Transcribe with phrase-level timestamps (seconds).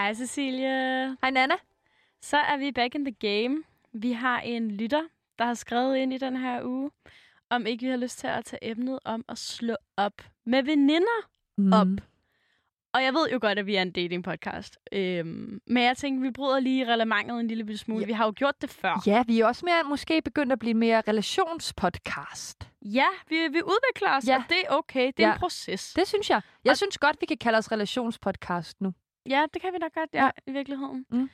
[0.00, 1.16] Hej Cecilie.
[1.22, 1.54] Hej Nana.
[2.22, 3.62] Så er vi back in the game.
[3.92, 5.02] Vi har en lytter,
[5.38, 6.90] der har skrevet ind i den her uge,
[7.50, 10.12] om ikke vi har lyst til at tage emnet om at slå op
[10.46, 11.72] med veninder Mm.
[11.72, 11.86] op.
[12.94, 14.76] Og jeg ved jo godt, at vi er en dating-podcast.
[14.92, 18.00] Øhm, men jeg tænkte, vi bryder lige relevantet en lille smule.
[18.00, 18.06] Ja.
[18.06, 19.02] Vi har jo gjort det før.
[19.06, 22.68] Ja, vi er også mere, måske begyndt at blive mere relationspodcast.
[22.82, 24.36] Ja, vi, vi udvikler os, ja.
[24.36, 25.06] og det er okay.
[25.16, 25.32] Det er Ja.
[25.34, 25.92] en proces.
[25.92, 26.40] Det synes jeg.
[26.64, 28.92] Jeg Og- synes godt, vi kan kalde os relationspodcast nu.
[29.28, 30.30] Ja, det kan vi nok godt, ja, Ja.
[30.46, 31.06] i virkeligheden.
[31.10, 31.30] Mm.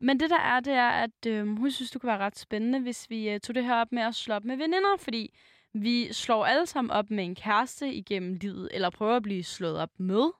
[0.00, 2.80] Men det der er, det er, at øh, hun synes, det kunne være ret spændende,
[2.80, 5.34] hvis vi øh, tog det her op med at slå op med veninder, fordi
[5.74, 9.78] vi slår alle sammen op med en kæreste igennem livet, eller prøver at blive slået
[9.78, 10.30] op med.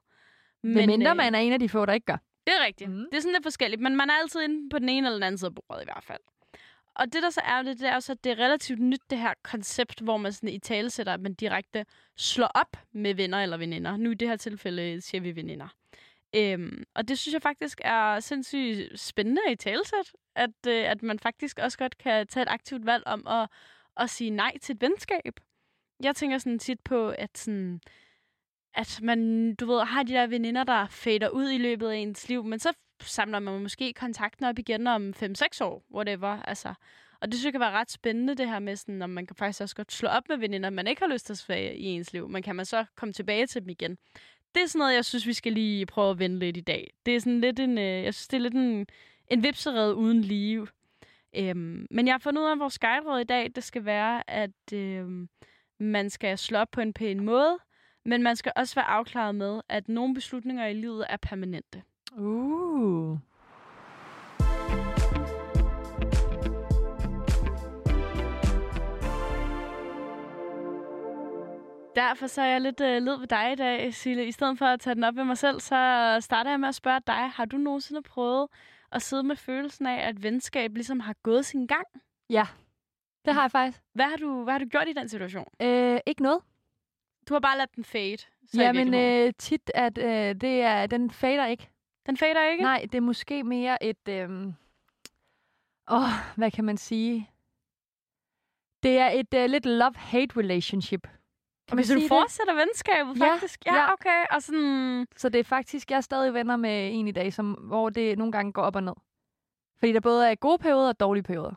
[0.62, 2.18] Men mindre man er en af de få, der ikke gør.
[2.46, 2.90] Det er rigtigt.
[2.90, 3.04] Mm.
[3.10, 5.22] Det er sådan lidt forskelligt, men man er altid inde på den ene eller den
[5.22, 6.20] anden side af bordet i hvert fald.
[6.94, 9.18] Og det, der så er det, det er også, at det er relativt nyt, det
[9.18, 11.84] her koncept, hvor man sådan i tale sætter, at man direkte
[12.16, 13.96] slår op med venner eller veninder.
[13.96, 15.68] Nu i det her tilfælde siger vi veninder.
[16.36, 21.18] Øhm, og det synes jeg faktisk er sindssygt spændende i talesæt, at, øh, at man
[21.18, 23.48] faktisk også godt kan tage et aktivt valg om at,
[23.96, 25.40] at sige nej til et venskab.
[26.02, 27.80] Jeg tænker sådan tit på, at sådan,
[28.74, 32.28] at man, du ved, har de der veninder, der fader ud i løbet af ens
[32.28, 36.42] liv, men så samler man måske kontakten op igen om 5-6 år, whatever.
[36.42, 36.74] Altså.
[37.20, 39.36] Og det synes jeg kan være ret spændende, det her med, sådan, om man kan
[39.36, 41.84] faktisk også godt slå op med veninder, man ikke har lyst til at svage i
[41.84, 43.98] ens liv, men kan man så komme tilbage til dem igen.
[44.56, 46.94] Det er sådan noget, jeg synes, vi skal lige prøve at vende lidt i dag.
[47.06, 48.86] Det er sådan lidt en, øh, jeg synes, det er lidt en,
[49.28, 50.68] en vipserede uden liv.
[51.36, 54.30] Øhm, men jeg har fundet ud af, at vores guideråd i dag, det skal være,
[54.30, 55.28] at øhm,
[55.80, 57.58] man skal slå op på en pæn måde,
[58.04, 61.82] men man skal også være afklaret med, at nogle beslutninger i livet er permanente.
[62.18, 63.18] Uh.
[71.96, 74.26] Derfor så er jeg lidt øh, led ved dig i dag, Sille.
[74.26, 76.74] I stedet for at tage den op ved mig selv, så starter jeg med at
[76.74, 78.48] spørge dig, har du nogensinde prøvet
[78.92, 81.86] at sidde med følelsen af, at venskab ligesom har gået sin gang?
[82.30, 82.46] Ja,
[83.24, 83.82] det har jeg faktisk.
[83.92, 85.46] Hvad har du, hvad har du gjort i den situation?
[85.62, 86.42] Øh, ikke noget.
[87.28, 88.16] Du har bare ladet den fade.
[88.54, 91.70] Jamen øh, tit, at øh, det er, den fader ikke.
[92.06, 92.62] Den fader ikke?
[92.62, 94.08] Nej, det er måske mere et...
[94.08, 94.30] Øh...
[95.90, 97.30] Åh, hvad kan man sige?
[98.82, 101.08] Det er et øh, lidt love-hate relationship.
[101.68, 102.08] Kan man så du det?
[102.08, 103.66] fortsætter venskabet, Ja, faktisk?
[103.66, 103.92] Ja, ja.
[103.92, 104.24] okay.
[104.30, 105.06] Og sådan...
[105.16, 108.18] Så det er faktisk, jeg er stadig venner med en i dag, som, hvor det
[108.18, 108.92] nogle gange går op og ned.
[109.78, 111.52] Fordi der både er gode perioder og dårlige perioder.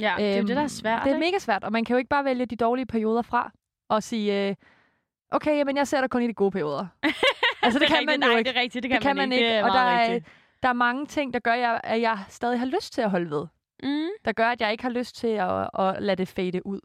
[0.00, 1.26] Ja, det er jo Øhm, det, der er svært, Det er ikke?
[1.26, 3.52] mega svært, og man kan jo ikke bare vælge de dårlige perioder fra
[3.88, 4.54] og sige, øh,
[5.30, 6.86] okay, men jeg ser dig kun i de gode perioder.
[7.62, 8.24] altså, det, er kan man rigtigt.
[8.24, 8.48] jo Nej, ikke.
[8.50, 8.82] det er rigtigt.
[8.82, 10.26] Det Det kan, kan man ikke, Det er og der er, rigtigt.
[10.62, 13.30] der er mange ting, der gør, jeg, at jeg stadig har lyst til at holde
[13.30, 13.46] ved.
[13.82, 16.80] Mm, Der gør, at jeg ikke har lyst til at, at lade det fade ud,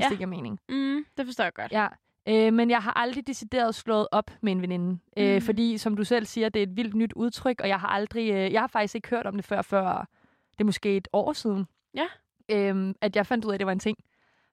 [0.00, 0.10] hvis Ja.
[0.10, 0.60] det giver mening.
[0.68, 1.72] mm, det forstår jeg godt.
[1.72, 1.86] Ja.
[2.28, 4.98] Øh, men jeg har aldrig decideret slået op med en veninde.
[5.16, 5.40] Øh, Mm.
[5.40, 8.30] fordi, som du selv siger, det er et vildt nyt udtryk, og jeg har aldrig,
[8.32, 10.06] øh, jeg har faktisk ikke hørt om det før, før
[10.52, 11.66] det er måske et år siden.
[11.94, 12.06] Ja.
[12.48, 13.98] Øh, at jeg fandt ud af, at det var en ting.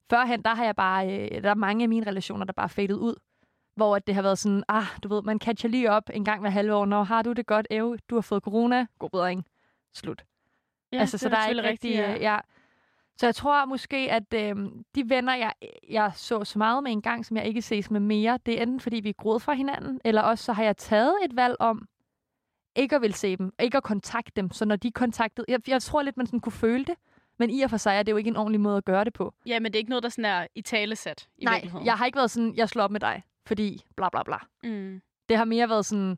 [0.10, 2.68] Førhen, der har jeg bare, øh, der er mange af mine relationer, der bare er
[2.68, 3.16] fadet ud.
[3.76, 6.42] Hvor at det har været sådan, ah, du ved, man catcher lige op en gang
[6.42, 9.46] hver halve år, når har du det godt, Ev, du har fået corona, god bedring,
[9.94, 10.24] slut.
[10.92, 12.00] Ja, altså, det så der er ikke rigtig...
[12.00, 12.38] rigtigt, øh, ja.
[13.18, 14.56] Så jeg tror måske, at øh,
[14.96, 15.54] de venner, jeg,
[15.90, 18.62] jeg så så meget med en gang, som jeg ikke ses med mere, det er
[18.62, 21.56] enten fordi, vi er groet fra hinanden, eller også så har jeg taget et valg
[21.60, 21.88] om
[22.76, 24.52] ikke at vil se dem, ikke at kontakte dem.
[24.52, 25.46] Så når de kontaktede...
[25.50, 26.96] Jeg, jeg tror lidt, man sådan kunne føle det,
[27.40, 29.14] men i og for sig er det jo ikke en ordentlig måde at gøre det
[29.14, 29.34] på.
[29.46, 32.06] Ja, men det er ikke noget, der sådan er i talesat i Nej, jeg har
[32.06, 34.38] ikke været sådan, jeg slår op med dig, fordi bla bla bla.
[34.64, 35.02] Mm.
[35.30, 36.18] Det har mere været sådan,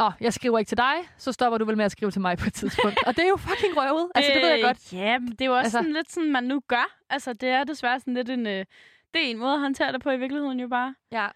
[0.00, 2.38] åh, jeg skriver ikke til dig, så stopper du vel med at skrive til mig
[2.38, 2.98] på et tidspunkt.
[3.06, 4.10] og det er jo fucking røvet.
[4.14, 4.92] Altså, det ved jeg godt.
[4.92, 6.96] Ja, men det er jo også altså, sådan lidt sådan, man nu gør.
[7.10, 8.46] Altså, det er desværre sådan lidt en...
[8.46, 8.64] Øh,
[9.14, 10.94] det er en måde at håndtere det på i virkeligheden jo bare.
[11.12, 11.28] Ja.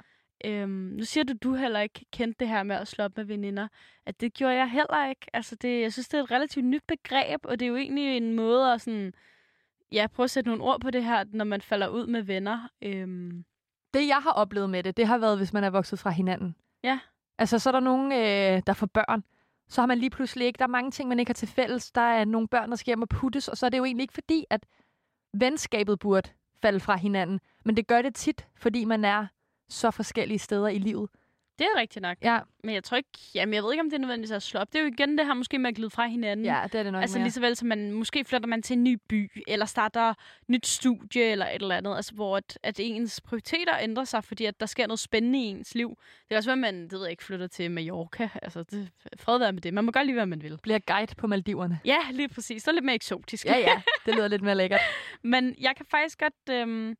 [0.44, 3.24] Øhm, nu siger du, du heller ikke kendte det her med at slå op med
[3.24, 3.68] veninder.
[4.06, 5.26] At det gjorde jeg heller ikke.
[5.32, 8.16] Altså, det, jeg synes, det er et relativt nyt begreb, og det er jo egentlig
[8.16, 9.12] en måde at sådan...
[9.92, 12.68] Ja, prøve at sætte nogle ord på det her, når man falder ud med venner.
[12.82, 13.44] Øhm,
[13.94, 16.56] det, jeg har oplevet med det, det har været, hvis man er vokset fra hinanden.
[16.84, 16.98] Ja.
[17.38, 19.24] Altså, så er der nogen, øh, der får børn.
[19.68, 20.58] Så har man lige pludselig ikke...
[20.58, 21.92] Der er mange ting, man ikke har til fælles.
[21.92, 24.02] Der er nogle børn, der skal hjem og puttes, og så er det jo egentlig
[24.02, 24.66] ikke fordi, at
[25.32, 26.30] venskabet burde
[26.62, 27.40] falde fra hinanden.
[27.64, 29.26] Men det gør det tit, fordi man er
[29.68, 31.10] så forskellige steder i livet
[31.58, 32.16] det er rigtigt nok.
[32.22, 33.08] Ja, Men jeg tror ikke...
[33.34, 34.72] Jamen, jeg ved ikke, om det er nødvendigvis at slå op.
[34.72, 36.46] Det er jo igen det her måske med at glide fra hinanden.
[36.46, 37.24] ja det er det nok Altså mere.
[37.24, 40.14] lige så vel som man måske flytter man til en ny by, eller starter
[40.48, 44.44] nyt studie, eller et eller andet, altså hvor at, at ens prioriteter ændrer sig, fordi
[44.44, 45.88] at der sker noget spændende i ens liv.
[45.88, 48.28] Det kan også være, at man, det ved jeg ikke, flytter til Mallorca.
[48.42, 48.90] Altså, det,
[49.20, 49.74] fred være med det.
[49.74, 50.58] Man må godt lige, hvad man vil.
[50.62, 51.80] Bliver guide på Maldiverne.
[51.84, 52.62] Ja, lige præcis.
[52.62, 53.46] Så er lidt mere eksotisk.
[53.46, 53.82] Ja, ja.
[54.06, 54.80] Det lyder lidt mere lækkert.
[55.22, 56.96] Men jeg kan faktisk godt øhm,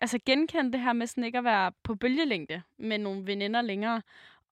[0.00, 4.02] altså genkende det her med sådan ikke at være på bølgelængde med nogle veninder længere.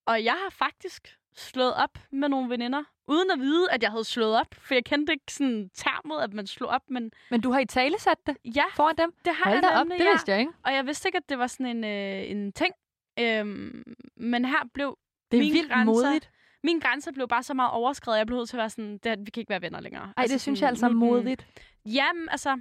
[0.07, 4.05] Og jeg har faktisk slået op med nogle veninder, uden at vide, at jeg havde
[4.05, 4.55] slået op.
[4.59, 7.67] For jeg kendte ikke sådan termet, at man slog op, men Men du har i
[7.67, 9.13] tale sat det ja, foran dem?
[9.25, 10.11] det har Hold jeg da op, nemlig, det ja.
[10.11, 10.53] vidste jeg ikke.
[10.65, 12.75] Og jeg vidste ikke, at det var sådan en, øh, en ting.
[13.19, 14.99] Øhm, men her blev
[15.31, 16.31] Det er Mine vildt grænser- modigt.
[16.65, 19.19] min grænser blev bare så meget overskrevet, jeg blev nødt til at være sådan, det,
[19.27, 20.13] vi kan ikke være venner længere.
[20.17, 21.47] Ej, det synes jeg sådan, altså er modigt.
[21.87, 22.61] Jamen, altså,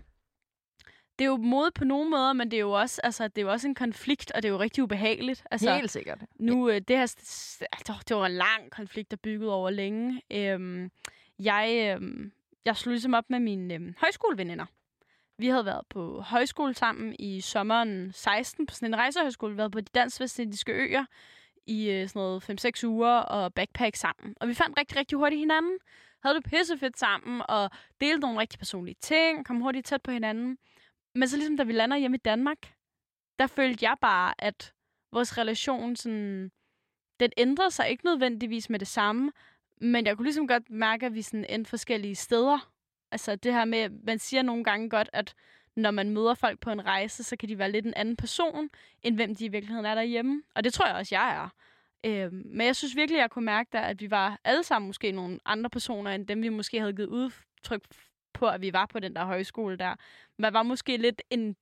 [1.19, 3.41] det er jo mod på nogle måder, men det er jo også, altså, det er
[3.41, 5.43] jo også en konflikt, og det er jo rigtig ubehageligt.
[5.51, 6.19] Altså, Helt sikkert.
[6.39, 10.21] nu, øh, det her, altså, det var en lang konflikt, der byggede over længe.
[10.31, 10.91] Øhm,
[11.39, 12.31] jeg, øhm,
[12.65, 14.65] jeg slog ligesom op med mine øhm, højskoleveninder.
[15.37, 19.53] Vi havde været på højskole sammen i sommeren 16 på sådan en rejsehøjskole.
[19.53, 21.05] Vi havde været på de dansk-vestindiske øer
[21.67, 24.35] i øh, sådan noget 5-6 uger og backpack sammen.
[24.41, 25.77] Og vi fandt rigtig, rigtig hurtigt hinanden.
[26.23, 27.69] Havde det pissefedt sammen og
[28.01, 29.45] delte nogle rigtig personlige ting.
[29.45, 30.57] Kom hurtigt tæt på hinanden.
[31.15, 32.73] Men så ligesom da vi lander hjemme i Danmark,
[33.39, 34.73] der følte jeg bare, at
[35.11, 36.51] vores relation sådan,
[37.19, 39.31] den ændrede sig ikke nødvendigvis med det samme,
[39.81, 42.71] men jeg kunne ligesom godt mærke, at vi sådan endte forskellige steder.
[43.11, 45.35] Altså det her med, man siger nogle gange godt, at
[45.75, 48.69] når man møder folk på en rejse, så kan de være lidt en anden person,
[49.03, 50.43] end hvem de i virkeligheden er derhjemme.
[50.55, 51.49] Og det tror jeg også, jeg er.
[52.05, 55.11] Øhm, men jeg synes virkelig, jeg kunne mærke der, at vi var alle sammen måske
[55.11, 57.81] nogle andre personer, end dem vi måske havde givet udtryk
[58.43, 59.95] på, at vi var på den der højskole der.
[60.37, 61.55] Man var måske lidt en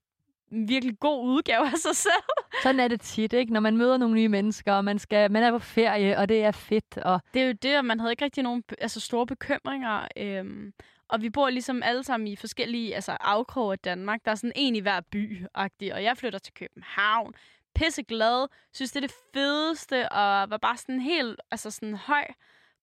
[0.52, 2.30] virkelig god udgave af sig selv.
[2.64, 3.54] Sådan er det tit, ikke?
[3.54, 6.44] Når man møder nogle nye mennesker, og man, skal, man er på ferie, og det
[6.44, 6.98] er fedt.
[6.98, 10.08] Og Det er jo det, og man havde ikke rigtig nogen altså store bekymringer.
[10.18, 10.74] Øhm,
[11.10, 14.26] og vi bor ligesom alle sammen i forskellige altså afkroge af Danmark.
[14.26, 17.34] Der er sådan en i hver by -agtig, og jeg flytter til København.
[17.76, 22.26] Pisse glad, synes det er det fedeste, og var bare sådan helt altså sådan høj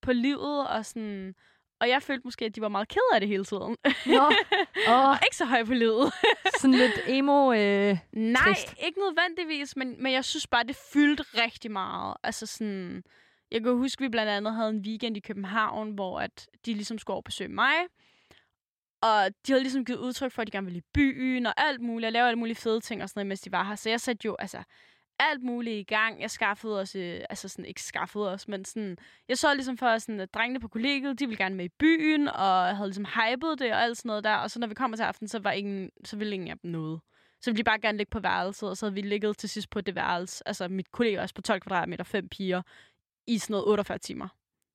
[0.03, 1.35] på livet, og sådan...
[1.81, 3.77] Og jeg følte måske, at de var meget ked af det hele tiden.
[4.07, 4.33] Nå,
[4.93, 6.13] åh, ikke så høj på livet.
[6.61, 7.53] sådan lidt emo...
[7.53, 8.75] Øh, Nej, Trist.
[8.87, 12.17] ikke nødvendigvis, men, men jeg synes bare, det fyldte rigtig meget.
[12.23, 13.03] Altså sådan,
[13.51, 16.99] jeg kan huske, vi blandt andet havde en weekend i København, hvor at de ligesom
[16.99, 17.75] skulle over besøge mig.
[19.03, 21.81] Og de havde ligesom givet udtryk for, at de gerne ville i byen og alt
[21.81, 23.75] muligt, og lave alle mulige fede ting og sådan noget, mens de var her.
[23.75, 24.63] Så jeg satte jo altså
[25.19, 26.20] alt muligt i gang.
[26.20, 28.97] Jeg skaffede os, øh, altså sådan ikke skaffede os, men sådan,
[29.29, 32.29] jeg så ligesom for, sådan, at drengene på kollegiet, de ville gerne med i byen,
[32.29, 34.35] og jeg havde ligesom hypet det og alt sådan noget der.
[34.35, 36.70] Og så når vi kommer til aften, så, var ingen, så ville ingen af dem
[36.70, 37.00] noget.
[37.41, 39.70] Så ville de bare gerne ligge på værelset, og så havde vi ligget til sidst
[39.70, 40.49] på det værelse.
[40.49, 42.62] Altså mit kollega også på 12 kvadratmeter, fem piger,
[43.26, 44.29] i sådan noget 48 timer.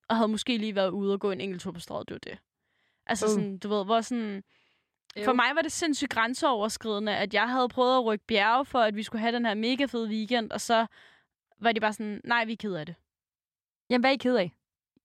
[0.08, 2.18] Og havde måske lige været ude og gå en enkelt tur på strøget, det var
[2.18, 2.38] det.
[3.06, 3.32] Altså Uh.
[3.32, 4.42] sådan, du ved, hvor sådan...
[5.24, 8.96] For mig var det sindssygt grænseoverskridende, at jeg havde prøvet at rykke bjerge for, at
[8.96, 10.86] vi skulle have den her mega fede weekend, og så
[11.60, 12.94] var de bare sådan, nej, vi er ked af det.
[13.90, 14.52] jamen, hvad er I ked af?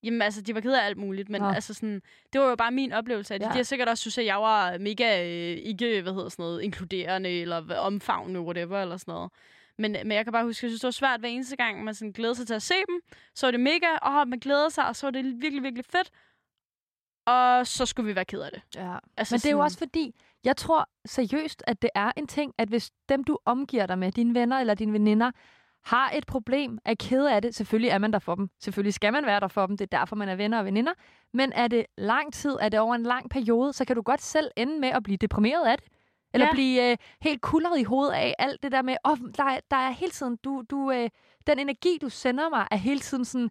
[0.03, 1.47] Jamen altså, de var ked af alt muligt, men Nå.
[1.47, 2.01] altså sådan,
[2.33, 3.45] det var jo bare min oplevelse af det.
[3.47, 3.51] Ja.
[3.51, 6.61] De har sikkert også synes, at jeg var mega øh, ikke, hvad hedder sådan noget,
[6.61, 9.31] inkluderende, eller omfavnende, whatever, eller sådan noget.
[9.77, 11.83] Men, men jeg kan bare huske, at jeg synes, det var svært hver eneste gang,
[11.83, 13.01] man sådan glæder sig til at se dem.
[13.35, 16.09] Så var det mega, og man glæder sig, og så var det virkelig, virkelig fedt.
[17.30, 18.62] Og så skulle vi være ked af det.
[18.76, 18.98] Ja.
[19.18, 22.54] Altså Men det er jo også fordi, jeg tror seriøst, at det er en ting,
[22.58, 25.31] at hvis dem, du omgiver dig med, dine venner eller dine veninder,
[25.86, 28.50] har et problem, er ked af det, selvfølgelig er man der for dem.
[28.59, 30.92] Selvfølgelig skal man være der for dem, det er derfor, man er venner og veninder.
[31.33, 34.21] Men er det lang tid, er det over en lang periode, så kan du godt
[34.21, 35.88] selv ende med at blive deprimeret af det.
[36.33, 36.52] Eller Ja.
[36.52, 39.78] blive øh, helt kuldret i hovedet af alt det der med, oh, der, er, der
[39.78, 41.09] er hele tiden, du, du, øh,
[41.48, 43.50] den energi, du sender mig, er hele tiden sådan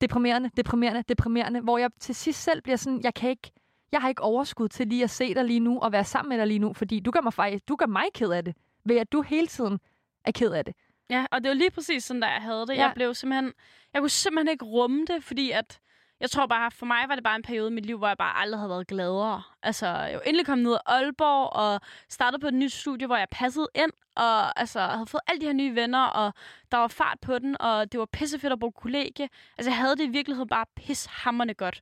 [0.00, 3.52] deprimerende, deprimerende, deprimerende, hvor jeg til sidst selv bliver sådan, jeg kan ikke,
[3.92, 6.38] jeg har ikke overskud til lige at se dig lige nu og være sammen med
[6.38, 8.96] dig lige nu, fordi du gør mig faktisk, du gør mig ked af det, ved
[8.96, 9.78] at du hele tiden
[10.24, 10.74] er ked af det.
[11.10, 12.74] Ja, og det var lige præcis sådan, der jeg havde det.
[12.74, 12.82] Ja.
[12.82, 13.52] Jeg blev simpelthen...
[13.92, 15.80] Jeg kunne simpelthen ikke rumme det, fordi at...
[16.20, 18.16] Jeg tror bare, for mig var det bare en periode i mit liv, hvor jeg
[18.16, 19.42] bare aldrig havde været gladere.
[19.62, 23.16] Altså, jeg var endelig kommet ned af Aalborg og startede på et nyt studie, hvor
[23.16, 23.92] jeg passede ind.
[24.16, 26.34] Og altså, havde fået alle de her nye venner, og
[26.72, 29.28] der var fart på den, og det var pissefedt at bo kollegie.
[29.58, 31.80] Altså, jeg havde det i virkeligheden bare pishammerende godt.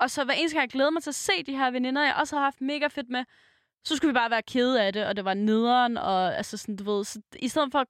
[0.00, 2.14] Og så hver eneste gang, jeg glædede mig til at se de her veninder, jeg
[2.14, 3.24] også havde haft mega fedt med,
[3.84, 6.76] så skulle vi bare være kede af det, og det var nederen, og altså sådan,
[6.76, 7.84] du ved, så i stedet for,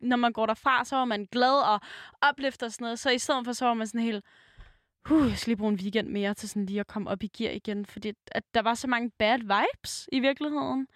[0.00, 1.80] når man går derfra, så var man glad og
[2.22, 4.24] opløfter og sådan noget, så i stedet for, så var man sådan helt,
[5.06, 7.26] huh, jeg skal lige bruge en weekend mere til sådan lige at komme op i
[7.26, 10.86] gear igen, fordi at der var så mange bad vibes i virkeligheden.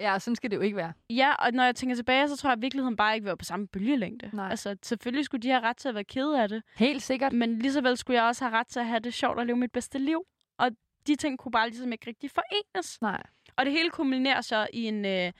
[0.00, 0.92] Ja, sådan skal det jo ikke være.
[1.10, 3.44] Ja, og når jeg tænker tilbage, så tror jeg, at virkeligheden bare ikke var på
[3.44, 4.30] samme bølgelængde.
[4.32, 4.50] Nej.
[4.50, 7.32] Altså, selvfølgelig skulle de have ret til at være kede af det, Helt sikkert.
[7.32, 9.46] men lige så vel skulle jeg også have ret til at have det sjovt og
[9.46, 10.22] leve mit bedste liv.
[10.58, 10.70] Og
[11.06, 13.02] de ting kunne bare ligesom ikke rigtig forenes.
[13.02, 13.22] Nej.
[13.56, 15.32] Og det hele kulminerer så i en, øh,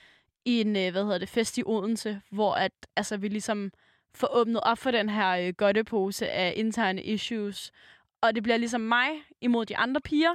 [0.44, 3.70] i en øh, hvad hedder det, fest i Odense, hvor at, altså, vi ligesom
[4.14, 7.72] får åbnet op for den her øh, godtepose af interne issues.
[8.22, 9.08] Og det bliver ligesom mig
[9.40, 10.32] imod de andre piger.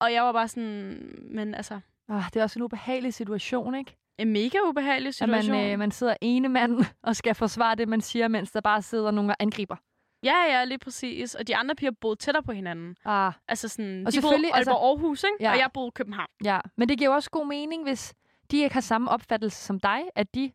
[0.00, 3.96] Og jeg var bare sådan, men altså, Ah, det er også en ubehagelig situation, ikke?
[4.18, 5.56] En mega ubehagelig At situation.
[5.56, 8.82] man, øh, man sidder ene mand og skal forsvare det, man siger, mens der bare
[8.82, 9.76] sidder nogen og angriber.
[10.22, 11.34] Ja, ja, lige præcis.
[11.34, 12.96] Og de andre piger boede tættere på hinanden.
[13.04, 15.36] Ah, Altså sådan, Og de boede Aalborg altså- Aarhus, ikke?
[15.40, 15.52] Ja.
[15.52, 16.28] Og jeg boede i København.
[16.44, 16.60] ja.
[16.76, 18.14] Men det giver også god mening, hvis
[18.50, 20.52] de ikke har samme opfattelse som dig, at de,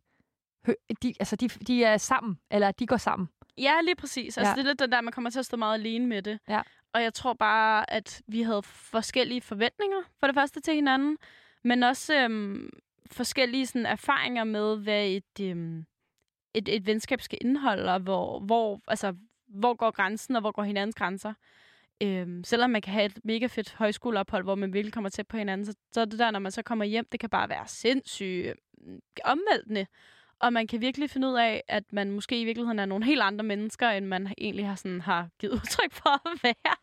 [1.04, 3.30] de, altså de, de er sammen, eller de går sammen.
[3.58, 4.38] Ja, lige præcis.
[4.38, 4.56] Altså, Ja.
[4.56, 6.40] det er lidt den der, man kommer til at stå meget alene med det.
[6.48, 6.62] Ja.
[6.94, 11.18] Og jeg tror bare, at vi havde forskellige forventninger, for det første til hinanden,
[11.64, 12.70] men også øhm,
[13.12, 15.86] forskellige sådan, erfaringer med, hvad et, øhm,
[16.54, 19.16] et, et venskab skal indeholde, og hvor, hvor, altså,
[19.48, 21.34] hvor går grænsen, og hvor går hinandens grænser.
[22.04, 25.38] Øhm, selvom man kan have et mega fedt højskoleophold, hvor man virkelig kommer tæt på
[25.38, 27.68] hinanden, så, så er det der, når man så kommer hjem, det kan bare være
[27.68, 28.48] sindssygt
[28.82, 29.86] øhm, omvæltende.
[30.42, 33.22] Og man kan virkelig finde ud af, at man måske i virkeligheden er nogle helt
[33.22, 36.76] andre mennesker, end man egentlig har, sådan, har givet udtryk for at være.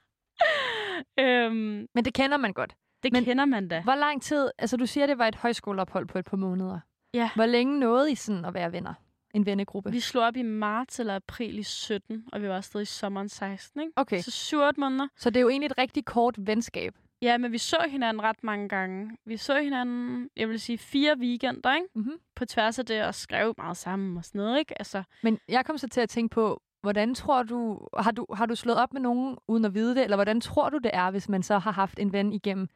[1.19, 2.75] øhm, Men det kender man godt.
[3.03, 3.81] det Men- kender man da.
[3.83, 6.81] Hvor lang tid, altså du siger, det var et højskoleophold på et par måneder.
[7.15, 7.31] Ja.
[7.35, 8.95] Hvor længe nåede I sådan at være venner?
[9.35, 9.91] En vennegruppe?
[9.91, 13.29] Vi slog op i marts eller april i 17, og vi var afsted i sommeren
[13.29, 13.93] 16, ikke?
[13.97, 15.09] Okay, Så 7 måneder.
[15.17, 16.95] så det er jo egentlig et rigtig kort venskab.
[17.23, 19.17] Ja, men vi så hinanden ret mange gange.
[19.25, 21.87] Vi så hinanden, jeg vil sige, fire weekender, ikke?
[21.95, 22.19] Mm-hmm.
[22.35, 24.79] På tværs af det, og skrev meget sammen og sådan noget, ikke?
[24.79, 28.47] Altså, Men jeg kom så til at tænke på, hvordan tror du har, du, har
[28.47, 31.11] du slået op med nogen uden at vide det, eller hvordan tror du, det er,
[31.11, 32.69] hvis man så har haft en ven igennem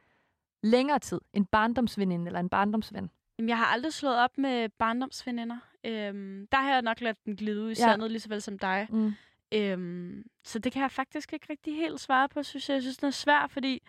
[0.63, 1.21] længere tid?
[1.33, 3.11] En barndomsveninde eller en barndomsven?
[3.39, 5.59] Jamen, jeg har aldrig slået op med barndomsveninder.
[5.85, 7.75] Øhm, der har jeg nok ladet den glide ud i Ja.
[7.75, 8.87] sandet, lige så vel som dig.
[8.91, 9.13] Mm.
[9.55, 12.75] Øhm, så det kan jeg faktisk ikke rigtig helt svare på, synes jeg.
[12.75, 13.83] Jeg synes, det er svært, fordi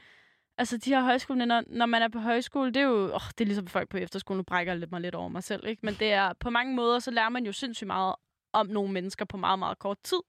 [0.57, 3.45] altså, de her højskoleveninder, når man er på højskole, det er jo, åh, det er
[3.45, 5.85] ligesom folk på efterskolen, nu brækker jeg lidt mig lidt over mig selv, ikke?
[5.85, 8.15] Men det er, på mange måder, så lærer man jo sindssygt meget
[8.53, 10.19] om nogle mennesker på meget, meget kort tid.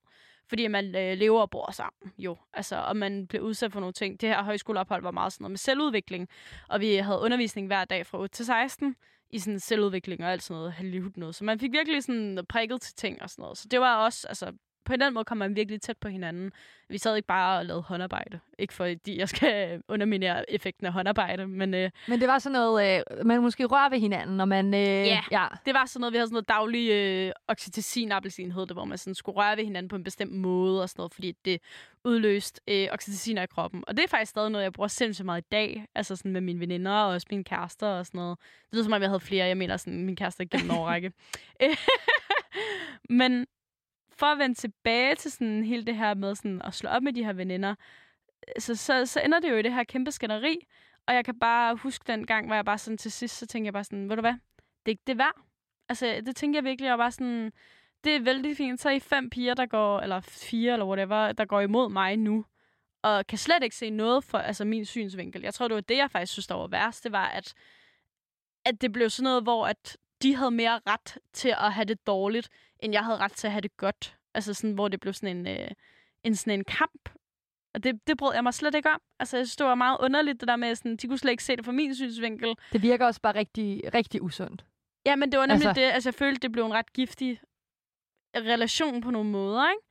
[0.49, 2.37] Fordi man øh, lever og bor sammen, jo.
[2.53, 4.21] Altså, og man bliver udsat for nogle ting.
[4.21, 6.29] Det her højskoleophold var meget sådan noget med selvudvikling.
[6.69, 8.97] Og vi havde undervisning hver dag fra 8 til 16
[9.31, 11.35] i sådan selvudvikling og alt sådan noget heldigt noget.
[11.35, 13.59] Så man fik virkelig sådan prikket til ting og sådan noget.
[13.59, 14.53] Så det var også, altså,
[14.89, 16.53] på en den måde kom man virkelig tæt på hinanden.
[16.89, 18.41] Vi sad ikke bare og lavede håndarbejde.
[18.59, 19.55] Ikke fordi jeg skal
[19.89, 23.89] underminere effekten af håndarbejde, men øh, Men det var sådan noget, øh, man måske rører
[23.89, 24.75] ved hinanden, og man...
[24.75, 25.21] Øh, Ja.
[25.31, 25.47] ja.
[25.67, 28.85] det var sådan noget, vi havde sådan noget daglig øh, oxytocin appelsin hed det, hvor
[28.85, 31.61] man sådan skulle røre ved hinanden på en bestemt måde og sådan noget, fordi det
[32.05, 33.85] udløste øh, oxytociner i kroppen.
[33.87, 36.41] Og det er faktisk stadig noget, jeg bruger sindssygt meget i dag, altså sådan med
[36.41, 38.39] mine veninder og også mine kærester og sådan noget.
[38.39, 41.13] Det lyder som om, jeg havde flere, jeg mener sådan mine kærester gennem en årrække.
[43.11, 43.47] Men
[44.19, 47.13] for at vende tilbage til sådan hele det her med sådan at slå op med
[47.13, 47.75] de her veninder,
[48.49, 50.67] øh, så, så, så ender det jo i det her kæmpe skænderi.
[51.07, 53.67] Og jeg kan bare huske den gang, hvor jeg bare sådan til sidst, så tænkte
[53.67, 54.35] jeg bare sådan, ved du hvad,
[54.87, 55.43] det er ikke det værd.
[55.89, 57.53] Altså, det tænker jeg virkelig, jeg var bare sådan,
[58.05, 58.81] det er vældig fint.
[58.81, 62.17] Så er I fem piger, der går, eller fire, eller whatever, der går imod mig
[62.17, 62.45] nu.
[63.03, 65.43] Og kan slet ikke se noget for altså, min synsvinkel.
[65.43, 67.05] Jeg tror, det var det, jeg faktisk synes, der var værst.
[67.05, 67.55] Det var, at,
[68.65, 72.07] at det blev sådan noget, hvor at de havde mere ret til at have det
[72.07, 72.49] dårligt,
[72.81, 74.17] end jeg havde ret til at have det godt.
[74.35, 75.71] Altså sådan, hvor det blev sådan en, øh,
[76.25, 77.09] en, sådan en kamp.
[77.75, 79.01] Og det, det brød jeg mig slet ikke om.
[79.19, 81.45] Altså, jeg synes, det var meget underligt, det der med, sådan, de kunne slet ikke
[81.45, 82.55] se det fra min synsvinkel.
[82.73, 84.65] Det virker også bare rigtig, rigtig usundt.
[85.07, 85.87] Ja, men det var nemlig Altså- det.
[85.87, 87.41] Altså, jeg følte, det blev en ret giftig
[88.37, 89.83] relation på nogle måder, ikke?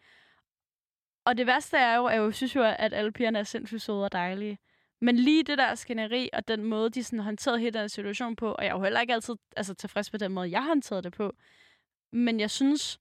[1.26, 4.04] Og det værste er jo, at jeg synes jo, at alle pigerne er sindssygt søde
[4.04, 4.58] og dejlige.
[5.02, 8.52] Men lige det der skænderi, og den måde, de sådan håndterede hele den situation på,
[8.52, 11.14] og jeg er jo heller ikke altid altså, tilfreds med den måde, jeg håndterede det
[11.14, 11.34] på.
[12.12, 13.00] Men jeg synes,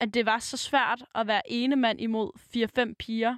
[0.00, 2.30] at det var så svært at være ene mand imod
[2.90, 3.36] 4-5 piger,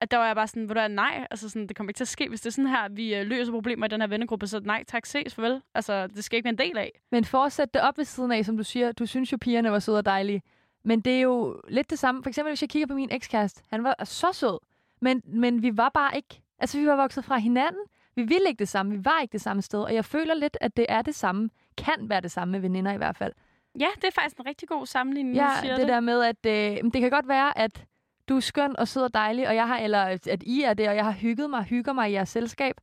[0.00, 1.98] at der var jeg bare sådan, hvor du er nej, altså sådan, det kommer ikke
[1.98, 4.08] til at ske, hvis det er sådan her, vi øh, løser problemer i den her
[4.08, 5.62] vennegruppe, så nej, tak, ses, farvel.
[5.74, 7.00] Altså, det skal ikke være en del af.
[7.10, 8.92] Men fortsæt det op ved siden af, som du siger.
[8.92, 10.42] Du synes jo, pigerne var søde og dejlige.
[10.84, 12.22] Men det er jo lidt det samme.
[12.22, 13.62] For eksempel, hvis jeg kigger på min ekskæreste.
[13.70, 14.58] Han var så sød.
[15.00, 16.42] Men, men vi var bare ikke...
[16.64, 17.82] Altså, vi var vokset fra hinanden.
[18.14, 18.92] Vi ville ikke det samme.
[18.92, 19.82] Vi var ikke det samme sted.
[19.82, 21.50] Og jeg føler lidt, at det er det samme.
[21.76, 23.32] Kan være det samme med veninder i hvert fald.
[23.80, 26.22] Ja, det er faktisk en rigtig god sammenligning, Ja, du siger det, det der med,
[26.22, 27.86] at øh, det kan godt være, at
[28.28, 30.88] du er skøn og sød og dejlig, og jeg har, eller at I er det,
[30.88, 32.80] og jeg har hygget mig, hygger mig i jeres selskab.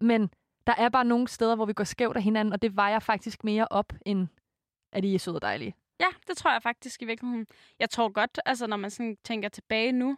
[0.00, 0.30] Men
[0.66, 3.44] der er bare nogle steder, hvor vi går skævt af hinanden, og det vejer faktisk
[3.44, 4.28] mere op, end
[4.92, 5.74] at I er søde og dejlige.
[6.00, 7.46] Ja, det tror jeg faktisk i virkeligheden.
[7.78, 10.16] Jeg tror godt, altså når man sådan tænker tilbage nu,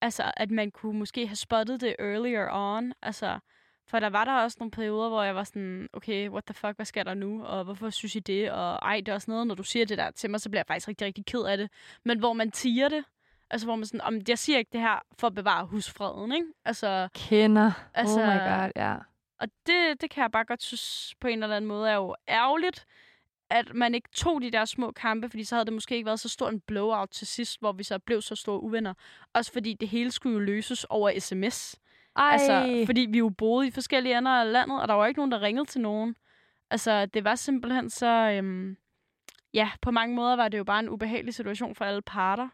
[0.00, 2.92] altså at man kunne måske have spottet det earlier on.
[3.02, 3.38] Altså,
[3.86, 6.76] for der var der også nogle perioder, hvor jeg var sådan, okay, what the fuck,
[6.76, 7.44] hvad sker der nu?
[7.44, 8.50] Og hvorfor synes I det?
[8.50, 10.60] Og ej, det er også noget, når du siger det der til mig, så bliver
[10.60, 11.70] jeg faktisk rigtig, rigtig ked af det.
[12.04, 13.04] Men hvor man tiger det,
[13.50, 16.46] altså hvor man sådan, om jeg siger ikke det her for at bevare husfreden, ikke?
[16.64, 17.72] Altså, Kender.
[17.94, 18.96] Altså- oh my god, ja.
[19.40, 22.16] Og det, det kan jeg bare godt synes på en eller anden måde er jo
[22.28, 22.84] ærgerligt,
[23.50, 26.20] at man ikke tog de der små kampe, fordi så havde det måske ikke været
[26.20, 28.94] så stor en blowout til sidst, hvor vi så blev så store uvenner.
[29.34, 31.76] Også fordi det hele skulle jo løses over sms.
[32.16, 35.18] Ej, Altså, fordi vi jo boede i forskellige ender af landet, og der var ikke
[35.18, 36.16] nogen, der ringede til nogen.
[36.70, 38.06] Altså, det var simpelthen så...
[38.06, 38.76] Øhm,
[39.54, 42.48] ja, på mange måder var det jo bare en ubehagelig situation for alle parter.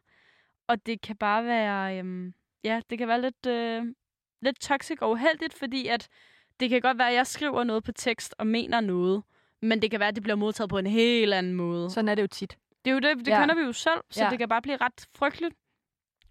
[0.68, 1.98] Og det kan bare være...
[1.98, 2.34] Øhm,
[2.64, 3.84] ja, det kan være lidt, øh,
[4.42, 6.08] lidt toxic og uheldigt, fordi at
[6.60, 9.22] det kan godt være, at jeg skriver noget på tekst og mener noget,
[9.64, 11.90] men det kan være, at det bliver modtaget på en helt anden måde.
[11.90, 12.58] Sådan er det jo tit.
[12.84, 13.34] Det er jo det, det Ja.
[13.34, 13.40] ja.
[13.40, 14.24] kender vi jo selv, så Ja.
[14.24, 14.30] ja.
[14.30, 15.54] det kan bare blive ret frygteligt.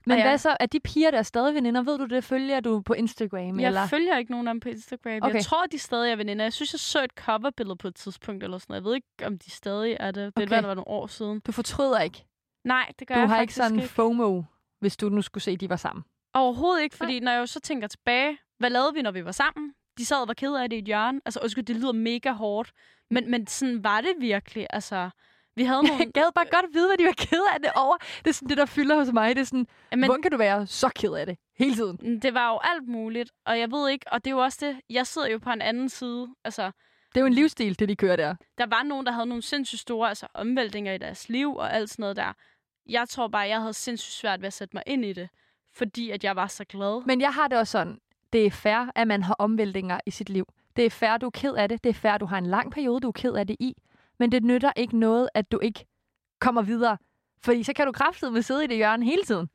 [0.05, 0.23] Men ja.
[0.23, 0.57] hvad så?
[0.59, 1.81] Er de piger, der er stadig veninder?
[1.83, 2.23] Ved du det?
[2.23, 3.59] Følger du på Instagram?
[3.59, 3.87] Jeg eller?
[3.87, 5.19] følger ikke nogen af dem på Instagram.
[5.21, 5.35] Okay.
[5.35, 6.45] Jeg tror, de stadig er veninder.
[6.45, 8.81] Jeg synes, jeg så et coverbillede på et tidspunkt eller sådan noget.
[8.81, 10.15] Jeg ved ikke, om de stadig er det.
[10.15, 10.45] Det Okay.
[10.47, 10.55] okay.
[10.67, 11.39] var nogle år siden.
[11.39, 12.25] Du fortryder ikke?
[12.65, 13.89] Nej, det gør Du jeg har ikke sådan ikke.
[13.89, 14.41] FOMO,
[14.79, 16.03] hvis du nu skulle se, at de var sammen?
[16.33, 19.31] Overhovedet ikke, fordi når jeg jo så tænker tilbage, hvad lavede vi, når vi var
[19.31, 19.73] sammen?
[19.97, 21.21] De sad og var ked af det i et hjørne.
[21.25, 22.71] Altså, undskyld, det lyder mega hårdt.
[23.11, 24.67] Men, men sådan var det virkelig.
[24.69, 25.09] Altså,
[25.55, 25.97] vi havde nogle...
[26.03, 27.97] Jeg gad bare godt vide, hvad de var ked af det over.
[27.97, 29.35] Det er sådan det, der fylder hos mig.
[29.35, 30.05] Det er sådan, Men...
[30.05, 32.19] hvordan kan du være så ked af det hele tiden?
[32.21, 34.79] det var jo alt muligt, og jeg ved ikke, og det er jo også det,
[34.89, 36.27] jeg sidder jo på en anden side.
[36.43, 36.71] Altså,
[37.09, 38.35] Det er jo en livsstil, det de kører der.
[38.57, 41.89] der var nogen, der havde nogle sindssygt store altså, omvæltninger i deres liv og alt
[41.89, 42.33] sådan noget der.
[42.89, 45.29] Jeg tror bare, jeg havde sindssygt svært ved at sætte mig ind i det,
[45.75, 47.05] fordi at jeg var så glad.
[47.05, 47.97] Men jeg har det også sådan,
[48.33, 50.45] det er fair, at man har omvæltninger i sit liv.
[50.75, 51.83] Det er fair, du er ked af det.
[51.83, 53.75] Det er fair, du har en lang periode, du er ked af det i.
[54.19, 55.85] Men det nytter ikke noget, at du ikke
[56.39, 56.97] kommer videre.
[57.41, 59.49] Fordi så kan du kraftedeme sidde i det hjørne hele tiden.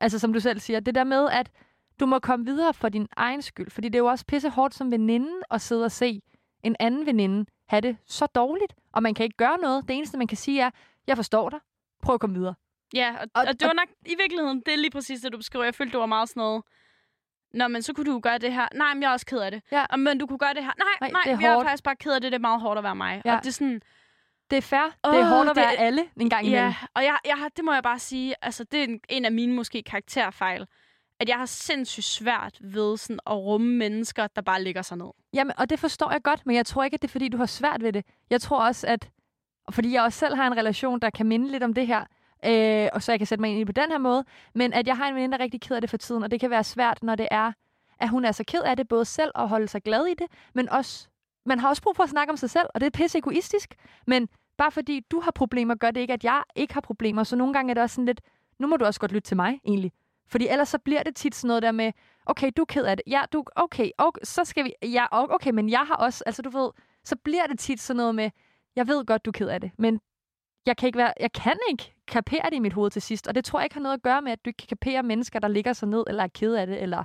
[0.00, 1.50] Altså som du selv siger, det der med, at
[2.00, 3.70] du må komme videre for din egen skyld.
[3.70, 6.22] Fordi det er jo også pisse hårdt som veninde at sidde og se
[6.62, 8.74] en anden veninde have det så dårligt.
[8.92, 9.88] Og man kan ikke gøre noget.
[9.88, 10.70] Det eneste, man kan sige er,
[11.06, 11.58] jeg forstår dig.
[12.02, 12.54] Prøv at komme videre.
[12.94, 15.36] Ja, og, Og- og, det var nok i virkeligheden, det er lige præcis det, du
[15.38, 15.64] beskriver.
[15.64, 16.62] Jeg følte, det var meget sådan noget,
[17.54, 18.68] Nå, men så kunne du gøre det her.
[18.74, 19.62] Nej, men jeg er også ked af det.
[19.72, 19.84] Ja.
[19.90, 20.70] Og, men du kunne gøre det her.
[20.78, 22.32] Nej, Nej, nej, det er jeg er faktisk bare ked af det.
[22.32, 23.22] Det er meget hårdt at være mig.
[23.24, 23.36] Ja.
[23.36, 23.80] Og det er sådan,
[24.50, 24.84] Det er fair.
[25.04, 26.66] det er hårdt at det være alle en gang imellem.
[26.68, 29.24] Ja, og jeg, jeg har, det må jeg bare sige, altså det er en, en
[29.24, 30.66] af mine måske karakterfejl,
[31.20, 35.06] at jeg har sindssygt svært ved sådan at rumme mennesker, der bare ligger sig ned.
[35.34, 37.36] Jamen, og det forstår jeg godt, men jeg tror ikke, at det er, fordi du
[37.36, 38.04] har svært ved det.
[38.30, 39.10] Jeg tror også, at...
[39.70, 42.04] Fordi jeg også selv har en relation, der kan minde lidt om det her,
[42.46, 44.24] øh, og så jeg kan sætte mig ind i det på den her måde,
[44.54, 46.30] men at jeg har en veninde, der er rigtig ked af det for tiden, og
[46.30, 47.52] det kan være svært, når det er,
[48.00, 50.26] at hun er så ked af det, både selv at holde sig glad i det,
[50.54, 51.08] men også...
[51.46, 53.74] Man har også brug for at snakke om sig selv, og det er pisse egoistisk,
[54.06, 57.24] men bare fordi du har problemer, gør det ikke, at jeg ikke har problemer.
[57.24, 58.20] Så nogle gange er det også sådan lidt,
[58.58, 59.92] nu må du også godt lytte til mig, egentlig.
[60.28, 61.92] Fordi ellers så bliver det tit sådan noget der med,
[62.26, 63.04] okay, du er ked af det.
[63.06, 66.50] Ja, du, okay, okay, så skal vi, ja, okay, men jeg har også, altså du
[66.50, 66.70] ved,
[67.04, 68.30] så bliver det tit sådan noget med,
[68.76, 70.00] jeg ved godt, du er ked af det, men
[70.66, 73.34] jeg kan ikke være, jeg kan ikke kapere det i mit hoved til sidst, og
[73.34, 75.38] det tror jeg ikke har noget at gøre med, at du ikke kan kapere mennesker,
[75.38, 77.04] der ligger sig ned, eller er ked af det, eller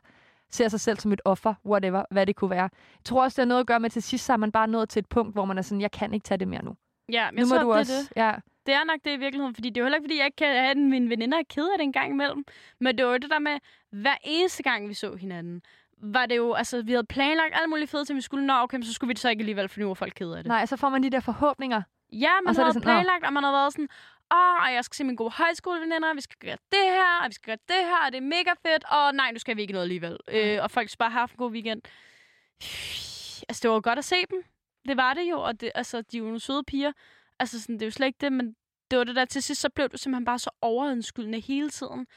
[0.52, 2.62] ser sig selv som et offer, whatever, hvad det kunne være.
[2.62, 4.52] Jeg tror også, det har noget at gøre med, at til sidst så er man
[4.52, 6.64] bare nået til et punkt, hvor man er sådan, jeg kan ikke tage det mere
[6.66, 6.76] nu.
[7.12, 8.12] Ja, men nu må tror, du det også, er det.
[8.16, 8.34] ja,
[8.66, 10.36] Det er nok det i virkeligheden, fordi det er jo heller ikke, fordi jeg ikke
[10.36, 12.44] kan have den, mine veninder er ked af det en gang imellem.
[12.80, 13.60] Men det var jo det der med,
[13.92, 15.62] hver eneste gang vi så hinanden,
[16.02, 18.82] var det jo, altså vi havde planlagt alle mulige fede ting, vi skulle, nå okay,
[18.82, 20.48] så skulle vi det så ikke alligevel, for nu var folk ked af det.
[20.48, 21.82] nej, så får man de der forhåbninger.
[22.14, 23.88] Ja, man Og så havde sådan, planlagt, og man havde været sådan,
[24.32, 27.34] åh, og jeg skal se mine gode højskoleveninder, vi skal gøre det her, og vi
[27.34, 29.74] skal gøre det her, og det er mega fedt, og nej, nu skal vi ikke
[29.74, 30.18] noget alligevel.
[30.28, 31.82] Øh, og folk skal bare have haft en god weekend.
[33.50, 34.44] Altså, det var godt at se dem.
[34.88, 36.92] Det var det jo, og det, altså, de er jo nogle søde piger.
[37.40, 38.56] Altså, sådan, det er jo slet ikke det, men
[38.92, 42.08] det var det der til sidst, så blev du simpelthen bare så overenskyldende hele tiden,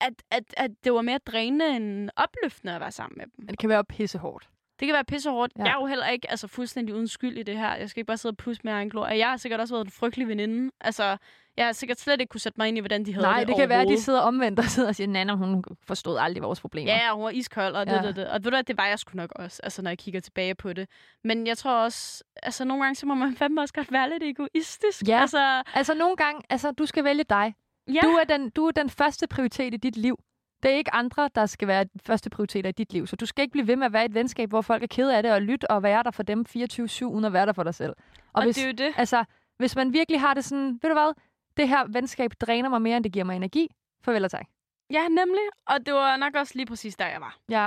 [0.00, 3.46] at, at, at det var mere drænende end opløftende at være sammen med dem.
[3.46, 4.48] Det kan være pissehårdt.
[4.80, 5.52] Det kan være pissehårdt.
[5.58, 5.62] Ja.
[5.64, 7.74] Jeg er jo heller ikke altså, fuldstændig uden skyld i det her.
[7.74, 9.06] Jeg skal ikke bare sidde og pusse med egen glor.
[9.06, 10.70] Jeg har sikkert også været en frygtelig veninde.
[10.80, 11.16] Altså,
[11.56, 13.48] jeg har sikkert slet ikke kunne sætte mig ind i, hvordan de havde Nej, det
[13.48, 16.42] det kan være, at de sidder omvendt og sidder og siger, Nana, hun forstod aldrig
[16.42, 16.92] vores problemer.
[16.92, 18.02] Ja, hun var iskold, og det, Ja.
[18.02, 18.28] det, det.
[18.28, 20.54] Og ved du hvad, det var jeg sgu nok også, altså, når jeg kigger tilbage
[20.54, 20.88] på det.
[21.24, 24.22] Men jeg tror også, altså nogle gange, så må man fandme også godt være lidt
[24.22, 25.08] egoistisk.
[25.08, 25.20] Ja.
[25.20, 27.54] Altså, Altså nogle gange, altså du skal vælge dig.
[27.94, 28.00] ja.
[28.02, 30.18] Du, er den, du er den første prioritet i dit liv.
[30.66, 33.06] Det er ikke andre, der skal være første prioriteter i dit liv.
[33.06, 34.86] Så du skal ikke blive ved med at være i et venskab, hvor folk er
[34.86, 37.52] kede af det, og lytte og være der for dem 24-7, uden at være der
[37.52, 37.90] for dig selv.
[37.90, 37.96] Og,
[38.34, 38.94] og hvis, det er jo det.
[38.96, 39.24] altså,
[39.58, 41.14] hvis man virkelig har det sådan, ved du hvad,
[41.56, 43.68] det her venskab dræner mig mere, end det giver mig energi.
[44.04, 44.46] Farvel og tak.
[44.90, 45.42] Ja, nemlig.
[45.66, 47.36] Og det var nok også lige præcis der, jeg var.
[47.48, 47.66] Ja.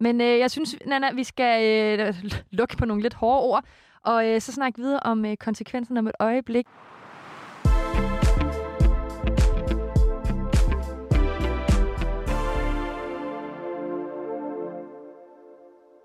[0.00, 1.64] Men øh, jeg synes, Nana, vi skal
[2.00, 2.14] øh,
[2.58, 3.64] lukke på nogle lidt hårde ord,
[4.02, 6.66] og øh, så snakke videre om øh, konsekvenserne om et øjeblik.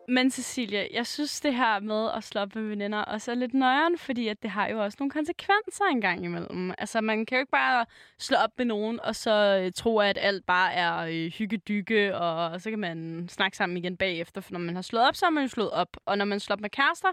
[0.07, 3.53] Men Cecilia, jeg synes det her med at slå op med veninder også er lidt
[3.53, 6.73] nøjeren, fordi at det har jo også nogle konsekvenser en gang imellem.
[6.77, 7.85] Altså, man kan jo ikke bare
[8.19, 12.61] slå op med nogen, og så øh, tro, at alt bare er øh, hygge-dygge, og
[12.61, 14.41] så kan man snakke sammen igen bagefter.
[14.41, 15.97] For når man har slået op, så har man jo slået op.
[16.05, 17.11] Og når man slår op med kærester,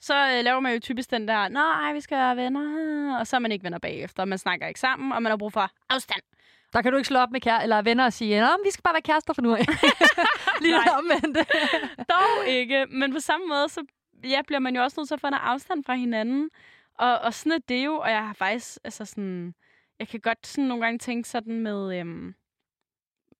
[0.00, 3.36] så øh, laver man jo typisk den der, nej, vi skal være venner, og så
[3.36, 4.22] er man ikke venner bagefter.
[4.22, 6.33] og Man snakker ikke sammen, og man har brug for afstand.
[6.74, 8.82] Der kan du ikke slå op med kære eller venner og sige, men vi skal
[8.82, 9.66] bare være kærester for nu af.
[10.62, 10.84] Lige Nej.
[10.84, 11.46] det omvendte.
[12.14, 13.84] Dog ikke, men på samme måde, så
[14.24, 16.50] ja, bliver man jo også nødt til at få noget afstand fra hinanden.
[16.98, 19.54] Og, og sådan er det jo, og jeg har faktisk, altså sådan,
[19.98, 22.34] jeg kan godt sådan nogle gange tænke sådan med, øhm,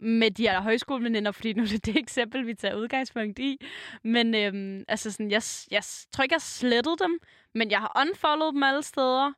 [0.00, 3.66] med de her højskoleveninder, fordi nu er det det eksempel, vi tager udgangspunkt i.
[4.04, 7.18] Men øhm, altså sådan, jeg, jeg tror ikke, jeg har slettet dem,
[7.54, 9.32] men jeg har unfollowed dem alle steder,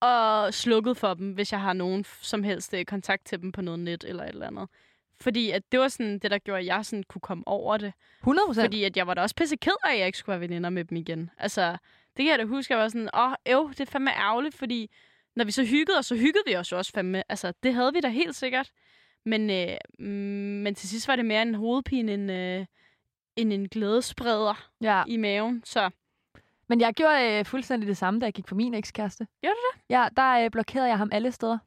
[0.00, 3.60] og slukket for dem, hvis jeg har nogen som helst øh, kontakt til dem på
[3.62, 4.68] noget net eller et eller andet.
[5.20, 7.92] Fordi at det var sådan det, der gjorde, at jeg sådan kunne komme over det.
[8.20, 8.64] 100 procent.
[8.64, 10.70] Fordi at jeg var da også pisse ked af, at jeg ikke skulle være veninder
[10.70, 11.30] med dem igen.
[11.38, 11.70] Altså,
[12.16, 14.90] det kan jeg da huske, jeg var sådan, åh, øv, det er fandme ærgerligt, fordi
[15.36, 17.22] når vi så hyggede os, så hyggede vi os jo også fandme.
[17.28, 18.70] Altså, det havde vi da helt sikkert.
[19.24, 20.06] Men, øh, mm,
[20.62, 22.66] men til sidst var det mere en hovedpine end, øh,
[23.36, 25.02] end en glædespreder Ja.
[25.06, 25.62] i maven.
[25.64, 25.90] Så
[26.70, 29.26] Men jeg gjorde øh, fuldstændig det samme, da jeg gik på min ekskæreste.
[29.40, 29.82] Gjorde du det?
[29.94, 31.58] Ja, der øh, blokerede jeg ham alle steder.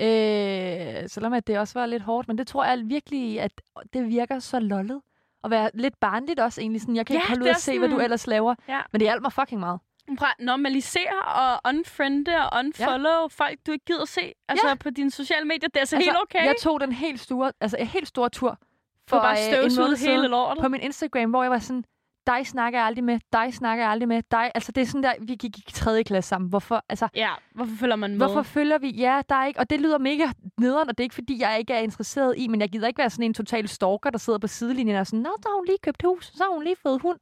[0.00, 3.52] Øh, selvom at det også var lidt hårdt, men det tror jeg virkelig, at
[3.92, 5.00] det virker så lollet.
[5.44, 6.80] At være lidt barnligt også egentlig.
[6.80, 8.54] Sådan, jeg kan Ja, ikke holde ud at se, hvad du ellers laver.
[8.68, 8.80] Ja.
[8.92, 9.80] Men det hjalp mig fucking meget.
[10.18, 13.26] prøv normalisere og unfriende og unfollow ja.
[13.26, 14.74] folk, du ikke gider se altså Ja.
[14.74, 15.68] på dine sociale medier.
[15.68, 16.44] Det er altså, helt okay.
[16.44, 18.58] Jeg tog den helt store, altså en helt store tur
[19.08, 20.62] for bare øh, en måned støvsuget siden hele lortet.
[20.62, 21.84] på min Instagram, hvor jeg var sådan,
[22.28, 24.50] dig snakker jeg aldrig med, dig snakker jeg aldrig med, dig.
[24.54, 26.50] Altså det er sådan der, vi gik i tredje klasse sammen.
[26.50, 28.18] Hvorfor, altså, Ja, hvorfor følger man med?
[28.18, 28.90] Hvorfor følger vi?
[28.90, 29.60] Ja, der er ikke...
[29.60, 30.26] Og det lyder mega
[30.60, 32.98] nederen, og det er ikke, fordi jeg ikke er interesseret i, men jeg gider ikke
[32.98, 35.66] være sådan en total stalker, der sidder på sidelinjen og sådan, Nå, så har hun
[35.66, 37.18] lige købt hus, så har hun lige fået hund.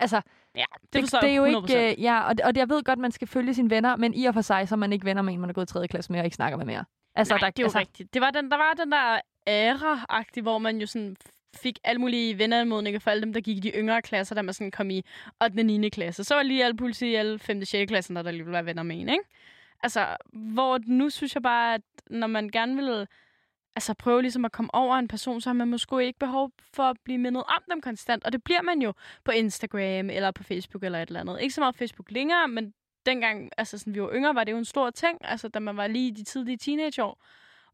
[0.00, 0.20] Altså,
[0.54, 1.72] Ja, det, det, det er jo jeg 100%.
[1.72, 1.90] ikke...
[1.92, 4.24] Øh, ja, og, det- og jeg ved godt, man skal følge sine venner, men i
[4.24, 5.88] og for sig, så er man ikke venner med en, man er gået i tredje
[5.88, 6.84] klasse med og ikke snakker med mere.
[7.14, 8.14] Altså, Nej, der, det er jo altså, rigtigt.
[8.14, 11.16] Det var den, der var den der æra-agtig, hvor man jo sådan
[11.56, 14.54] fik alle mulige venneanmodninger for alle dem, der gik i de yngre klasser, da man
[14.54, 15.02] sådan kom i
[15.44, 15.60] 8.
[15.60, 15.88] og 9.
[15.88, 16.24] klasse.
[16.24, 17.60] Så var lige alle politi i alle 5.
[17.60, 17.88] og 6.
[17.88, 19.24] klassen, der, der lige ville være venner med en, ikke?
[19.82, 23.06] Altså, hvor nu synes jeg bare, at når man gerne vil
[23.76, 26.82] altså prøve ligesom at komme over en person, så har man måske ikke behov for
[26.82, 28.24] at blive mindet om dem konstant.
[28.24, 28.92] Og det bliver man jo
[29.24, 31.40] på Instagram eller på Facebook eller et eller andet.
[31.40, 32.74] Ikke så meget Facebook længere, men
[33.06, 35.76] dengang altså sådan, vi var yngre, var det jo en stor ting, altså da man
[35.76, 37.24] var lige i de tidlige teenageår.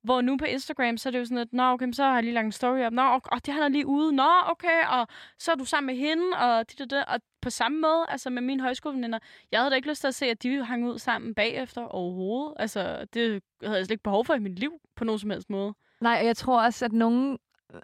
[0.04, 2.22] Hvor nu på Instagram, så er det jo sådan, at Nå, okay, så har jeg
[2.22, 2.92] lige lagt en story op.
[2.92, 4.12] Nå, og, og det han er lige ude.
[4.12, 7.04] Nå, okay, og så er du sammen med hende, og det og det.
[7.04, 9.18] Og på samme måde, altså med mine højskoleveninder,
[9.52, 12.54] jeg havde da ikke lyst til at se, at de hang ud sammen bagefter overhovedet.
[12.58, 15.50] Altså, det havde jeg slet ikke behov for i mit liv på nogen som helst
[15.50, 15.74] måde.
[16.00, 17.38] Nej, og jeg tror også, at nogle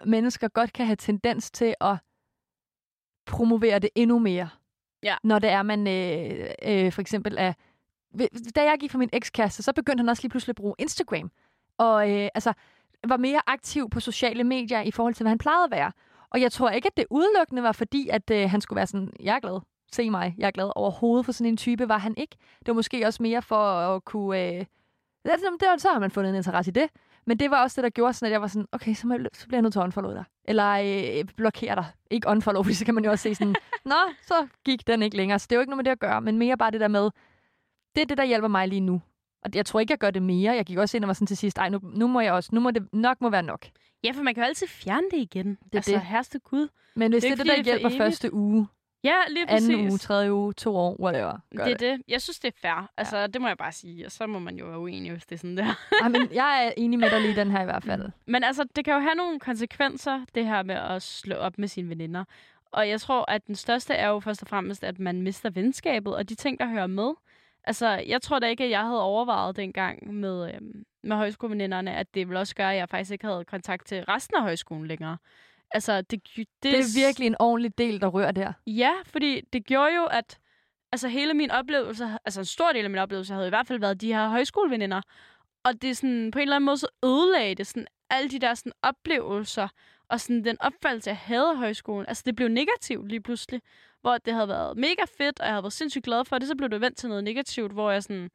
[0.05, 1.97] mennesker godt kan have tendens til at
[3.25, 4.49] promovere det endnu mere.
[5.03, 5.15] Ja.
[5.23, 7.53] Når det er, man øh, øh, for eksempel er...
[8.55, 11.31] Da jeg gik fra min ekskæreste, så begyndte han også lige pludselig at bruge Instagram.
[11.85, 12.53] Og øh, altså,
[13.07, 15.91] var mere aktiv på sociale medier i forhold til, hvad han plejede at være.
[16.29, 19.13] Og jeg tror ikke, at det udelukkende var fordi, at øh, han skulle være sådan,
[19.19, 19.59] jeg er glad,
[19.91, 20.71] se mig, jeg er glad.
[20.75, 22.35] Overhovedet for sådan en type var han ikke.
[22.59, 23.55] Det var måske også mere for
[23.95, 24.39] at kunne...
[24.39, 24.59] Øh,
[25.25, 26.89] det, det, var- så har man fundet en interesse i det.
[27.25, 29.13] Men det var også det, der gjorde sådan, at jeg var sådan, okay, så, må
[29.13, 30.23] jeg, så bliver jeg nødt til at unfollow dig.
[30.45, 30.69] Eller
[31.19, 31.85] øh, blokere dig.
[32.11, 35.17] Ikke unfollow, fordi så kan man jo også se sådan, nå, så gik den ikke
[35.17, 35.39] længere.
[35.39, 36.87] Så det er jo ikke noget med det at gøre, men mere bare det der
[36.87, 37.09] med,
[37.95, 39.01] det er det, der hjælper mig lige nu.
[39.41, 40.55] Og jeg tror ikke, jeg gør det mere.
[40.55, 42.49] Jeg gik også ind og var sådan til sidst, ej, nu, nu må jeg også,
[42.53, 43.65] nu må det nok må være nok.
[44.03, 45.47] Ja, for man kan jo altid fjerne det igen.
[45.47, 46.01] Det er altså, det.
[46.01, 46.67] herste Gud.
[46.95, 48.67] Men hvis Det det er det, der det er hjælper første uge,
[49.03, 49.69] Ja, lige præcis.
[49.69, 52.01] anden uge, tredje uge, to år, whatever, gør det er det.
[52.07, 52.89] Jeg synes, det er fair.
[52.97, 53.27] Altså, ja.
[53.27, 54.05] det må jeg bare sige.
[54.05, 55.79] Og så må man jo være uenig, hvis det er sådan der.
[56.01, 58.09] Ej, men jeg er enig med dig lige i den her i hvert fald.
[58.25, 61.67] Men altså, det kan jo have nogle konsekvenser, det her med at slå op med
[61.67, 62.23] sine veninder.
[62.71, 66.15] Og jeg tror, at den største er jo først og fremmest, at man mister venskabet
[66.15, 67.11] og de ting, der hører med.
[67.63, 72.13] Altså, jeg tror da ikke, at jeg havde overvejet dengang med, øhm, med højskoleveninderne, at
[72.13, 75.17] det ville også gøre, at jeg faktisk ikke havde kontakt til resten af højskolen længere.
[75.71, 78.53] Altså, det, det, Det er virkelig en ordentlig del, der rører der.
[78.67, 80.39] Ja, fordi det gjorde jo, at
[80.91, 83.79] altså hele min oplevelse, altså en stor del af min oplevelse, havde i hvert fald
[83.79, 85.01] været de her højskoleveninder.
[85.63, 88.39] Og det er sådan, på en eller anden måde, så ødelagde det sådan, alle de
[88.39, 89.67] der sådan, oplevelser,
[90.09, 92.05] og sådan den opfattelse, jeg havde af højskolen.
[92.07, 93.61] Altså, det blev negativt lige pludselig,
[94.01, 96.55] hvor det havde været mega fedt, og jeg havde været sindssygt glad for det, så
[96.55, 98.29] blev det vendt til noget negativt, hvor jeg sådan,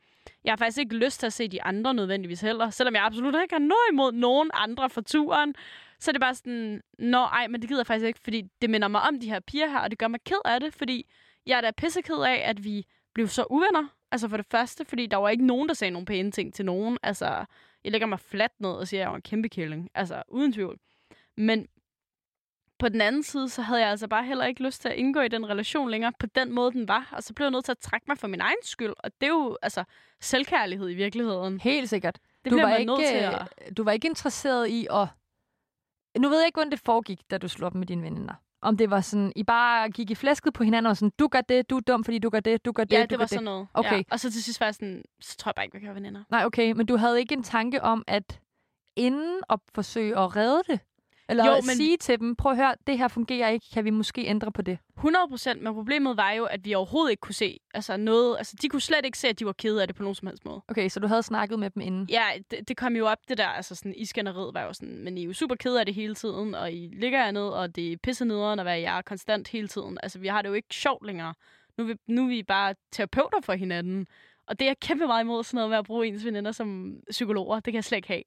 [0.45, 3.35] jeg har faktisk ikke lyst til at se de andre nødvendigvis heller, selvom jeg absolut
[3.43, 5.55] ikke har noget imod nogen andre fra turen.
[6.01, 8.71] Så er det bare sådan, nå ej, men det gider jeg faktisk ikke, fordi det
[8.71, 11.07] minder mig om de her piger her, og det gør mig ked af det, fordi
[11.47, 13.87] jeg er da pisseked af, at vi blev så uvenner.
[14.13, 16.65] Altså for det første, fordi der var ikke nogen, der sagde nogle pæne ting til
[16.65, 16.99] nogen.
[17.03, 17.45] Altså,
[17.85, 19.91] jeg lægger mig fladt ned og siger, at jeg var en kæmpe killing.
[19.95, 20.79] Altså, uden tvivl.
[21.37, 21.67] Men
[22.79, 25.21] på den anden side, så havde jeg altså bare heller ikke lyst til at indgå
[25.21, 27.09] i den relation længere på den måde, den var.
[27.13, 28.93] Og så blev jeg nødt til at trække mig for min egen skyld.
[28.99, 29.85] Og det er jo altså
[30.21, 31.61] selvkærlighed i virkeligheden.
[31.61, 32.19] Helt sikkert.
[32.45, 33.77] Det du var, man ikke, nødt til at...
[33.77, 35.07] du var ikke interesseret i at...
[36.19, 38.35] Nu ved jeg ikke, hvordan det foregik, da du slog op med dine veninder.
[38.63, 41.41] Om det var sådan, I bare gik i flæsket på hinanden og sådan, du gør
[41.41, 43.17] det, du er dum, fordi du gør det, du gør det, Ja, du det gør
[43.17, 43.67] var sådan noget.
[43.75, 43.97] Okay.
[43.97, 44.03] Ja.
[44.11, 45.95] Og så til sidst var jeg sådan, så tror jeg bare ikke, vi kan være
[45.95, 46.23] veninder.
[46.31, 48.41] Nej, okay, men du havde ikke en tanke om, at
[48.97, 50.81] inden at forsøge at redde det,
[51.29, 53.91] Eller Jo, men- sige til dem, prøv at høre, det her fungerer ikke, kan vi
[53.91, 54.79] måske ændre på det?
[54.97, 58.37] 100 procent, men problemet var jo, at vi overhovedet ikke kunne se altså noget.
[58.39, 60.27] Altså, de kunne slet ikke se, at de var kede af det på nogen som
[60.29, 60.61] helst måde.
[60.69, 62.07] Okay, så du havde snakket med dem inden.
[62.11, 64.99] Ja, det, det kom jo op, det der, altså sådan, i skænderiet var jo sådan,
[65.05, 67.49] men I er jo super kede af det hele tiden, og I ligger jer ned,
[67.49, 69.99] og det er pisse nederen at være jer konstant hele tiden.
[70.03, 71.35] Altså, vi har det jo ikke sjovt længere.
[71.79, 74.07] Nu er vi, nu er vi bare terapeuter for hinanden.
[74.47, 76.97] Og det er jeg kæmpe meget imod, sådan noget med at bruge ens veninder som
[77.11, 77.55] psykologer.
[77.55, 78.23] Det kan jeg slet ikke have.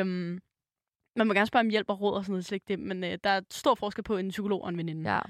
[0.00, 0.40] Øhm,
[1.16, 3.04] man må gerne spørge om hjælp og råd og sådan noget, slet ikke det, men
[3.04, 5.12] øh, der er stor forskel på en psykolog og en veninde.
[5.12, 5.20] Ja.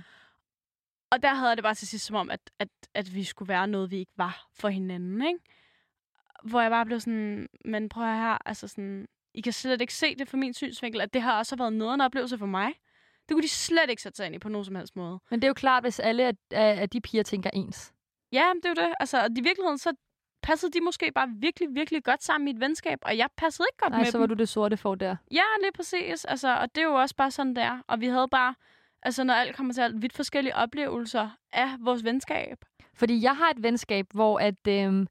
[1.11, 3.49] Og der havde jeg det bare til sidst som om, at, at, at vi skulle
[3.49, 5.39] være noget, vi ikke var for hinanden, ikke?
[6.45, 10.15] Hvor jeg bare blev sådan, men prøv her, altså sådan, I kan slet ikke se
[10.15, 12.73] det fra min synsvinkel, at det har også været noget en oplevelse for mig.
[13.29, 15.21] Det kunne de slet ikke sætte sig ind i på nogen som helst måde.
[15.31, 17.93] Men det er jo klart, hvis alle af, af de piger tænker ens.
[18.33, 18.95] Ja, det er jo det.
[19.01, 19.93] Altså, i virkeligheden, så
[20.45, 23.79] passede de måske bare virkelig, virkelig godt sammen i et venskab, og jeg passede ikke
[23.79, 24.21] godt Nej, med så dem.
[24.21, 25.17] var du det sorte for der.
[25.31, 26.25] Ja, lige præcis.
[26.25, 27.79] Altså, og det er jo også bare sådan der.
[27.87, 28.55] Og vi havde bare,
[29.03, 32.65] altså når alt kommer til alt, vidt forskellige oplevelser af vores venskab.
[32.95, 35.07] Fordi jeg har et venskab, hvor at, øhm,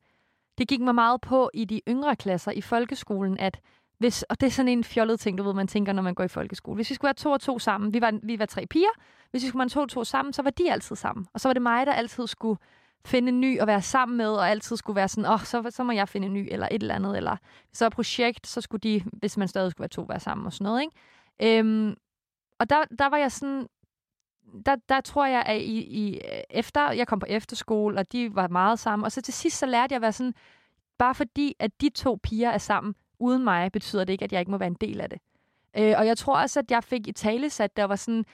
[0.58, 3.60] det gik mig meget på i de yngre klasser i folkeskolen, at
[3.98, 6.24] hvis, og det er sådan en fjollet ting, du ved, man tænker, når man går
[6.24, 6.76] i folkeskole.
[6.76, 8.89] Hvis vi skulle være to og to sammen, vi var, vi var tre piger,
[9.32, 11.26] hvis vi skulle være to og to sammen, så var de altid sammen.
[11.34, 12.60] Og så var det mig, der altid skulle
[13.06, 15.70] finde en ny og være sammen med, og altid skulle være sådan, åh, oh, så,
[15.70, 17.38] så må jeg finde en ny, eller et eller andet, eller
[17.74, 20.54] så et projekt, så skulle de, hvis man stadig skulle være to, være sammen og
[20.54, 21.60] sådan noget, ikke?
[21.60, 21.96] Øhm,
[22.60, 23.68] og der, der var jeg sådan,
[24.66, 28.48] der, der tror jeg, at i, i, efter jeg kom på efterskole, og de var
[28.48, 30.34] meget sammen, og så til sidst så lærte jeg at være sådan,
[30.98, 34.39] bare fordi, at de to piger er sammen uden mig, betyder det ikke, at jeg
[34.39, 35.20] ikke må være en del af det.
[35.78, 38.26] Øh, og jeg tror også, at jeg fik i tale sat, der var sådan,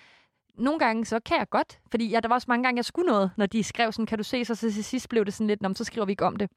[0.59, 3.07] nogle gange, så kan jeg godt, fordi ja, der var også mange gange, jeg skulle
[3.07, 5.47] noget, når de skrev sådan, kan du se, så, så til sidst blev det sådan
[5.47, 6.49] lidt, "Nå, men så skriver vi ikke om det.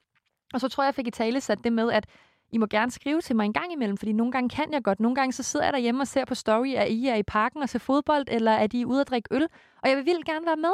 [0.54, 2.06] Og så tror jeg, jeg fik i tale sat det med, at
[2.52, 5.00] I må gerne skrive til mig en gang imellem, fordi nogle gange kan jeg godt.
[5.00, 7.62] Nogle gange så sidder jeg derhjemme og ser på story, at I er i parken
[7.62, 9.46] og ser fodbold, eller at I er ude at drikke øl,
[9.82, 10.72] og jeg vil vildt gerne være med.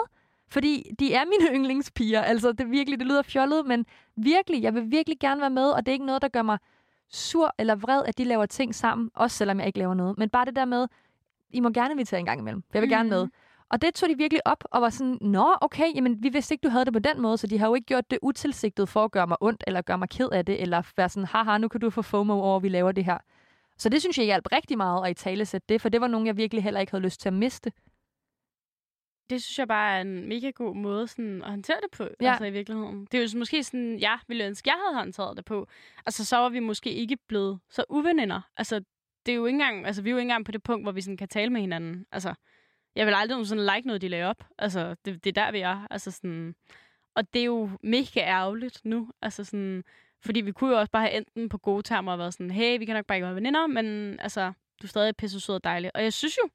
[0.50, 2.22] Fordi de er mine yndlingspiger.
[2.22, 3.86] Altså, det virkelig, det lyder fjollet, men
[4.16, 6.58] virkelig, jeg vil virkelig gerne være med, og det er ikke noget, der gør mig
[7.10, 10.18] sur eller vred, at de laver ting sammen, også selvom jeg ikke laver noget.
[10.18, 10.86] Men bare det der med,
[11.50, 13.24] i må gerne invitere en gang imellem, jeg vil gerne med.
[13.24, 13.32] Mhm.
[13.70, 16.62] Og det tog de virkelig op og var sådan, nå, okay, jamen, vi vidste ikke,
[16.62, 19.04] du havde det på den måde, så de har jo ikke gjort det utilsigtet for
[19.04, 21.68] at gøre mig ondt, eller gøre mig ked af det, eller være sådan, haha, nu
[21.68, 23.18] kan du få FOMO over, at vi laver det her.
[23.78, 26.26] Så det synes jeg hjalp rigtig meget at i tale det, for det var nogen,
[26.26, 27.72] jeg virkelig heller ikke havde lyst til at miste.
[29.30, 32.08] Det synes jeg bare er en mega god måde sådan, at håndtere det på, ja.
[32.20, 32.30] Ja.
[32.30, 33.08] altså i virkeligheden.
[33.12, 35.66] Det er jo måske sådan, jeg ville ønske, jeg havde håndteret det på.
[36.06, 38.40] Altså, så var vi måske ikke blevet så uveninder.
[38.56, 38.80] Altså,
[39.28, 40.92] det er jo ikke engang, altså, vi er jo ikke engang på det punkt, hvor
[40.92, 42.06] vi sådan kan tale med hinanden.
[42.12, 42.34] Altså,
[42.94, 44.44] jeg vil aldrig sådan like noget, de lagde op.
[44.58, 45.86] Altså, det, det er der, vi er.
[45.90, 46.54] Altså, sådan,
[47.14, 49.10] og det er jo mega ærgerligt nu.
[49.22, 49.84] Altså, sådan,
[50.24, 52.78] fordi vi kunne jo også bare have endt på gode termer og været sådan, hey,
[52.78, 55.64] vi kan nok bare ikke være veninder, men altså, du er stadig pisse sød og
[55.64, 55.90] dejlig.
[55.94, 56.48] Og jeg synes jo,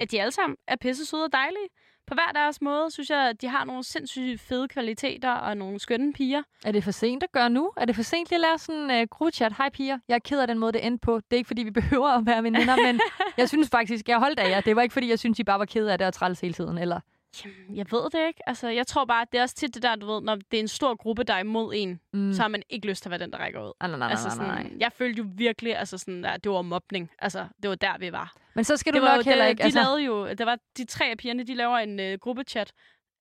[0.00, 1.68] at de alle sammen er pisse søde og dejlige.
[2.08, 5.78] På hver deres måde, synes jeg, at de har nogle sindssygt fede kvaliteter og nogle
[5.78, 6.42] skønne piger.
[6.64, 7.72] Er det for sent at gøre nu?
[7.76, 9.52] Er det for sent lige at lave sådan øh, en uh, gruppechat?
[9.58, 11.16] Hej piger, jeg er ked af den måde, det endte på.
[11.16, 13.00] Det er ikke, fordi vi behøver at være veninder, men
[13.36, 14.60] jeg synes faktisk, jeg holdt af jer.
[14.60, 16.54] Det var ikke, fordi jeg synes, I bare var ked af det og træls hele
[16.54, 16.78] tiden.
[16.78, 17.00] Eller?
[17.44, 18.48] Jamen, jeg ved det ikke.
[18.48, 20.54] Altså, jeg tror bare, at det er også tit det der, du ved, når det
[20.54, 22.32] er en stor gruppe, der er imod en, Mm.
[22.32, 23.72] så har man ikke lyst til at være den, der rækker ud.
[23.80, 24.72] Nej, nej, nej, altså, nej, sådan, nej.
[24.80, 27.10] Jeg følte jo virkelig, altså sådan, at det var mobning.
[27.18, 28.34] Altså, det var der, vi var.
[28.54, 29.60] Men så skal det du nok jo, heller det, ikke...
[29.60, 29.80] De altså...
[29.80, 32.72] lavede jo, der var de tre af pigerne, de laver en uh, gruppechat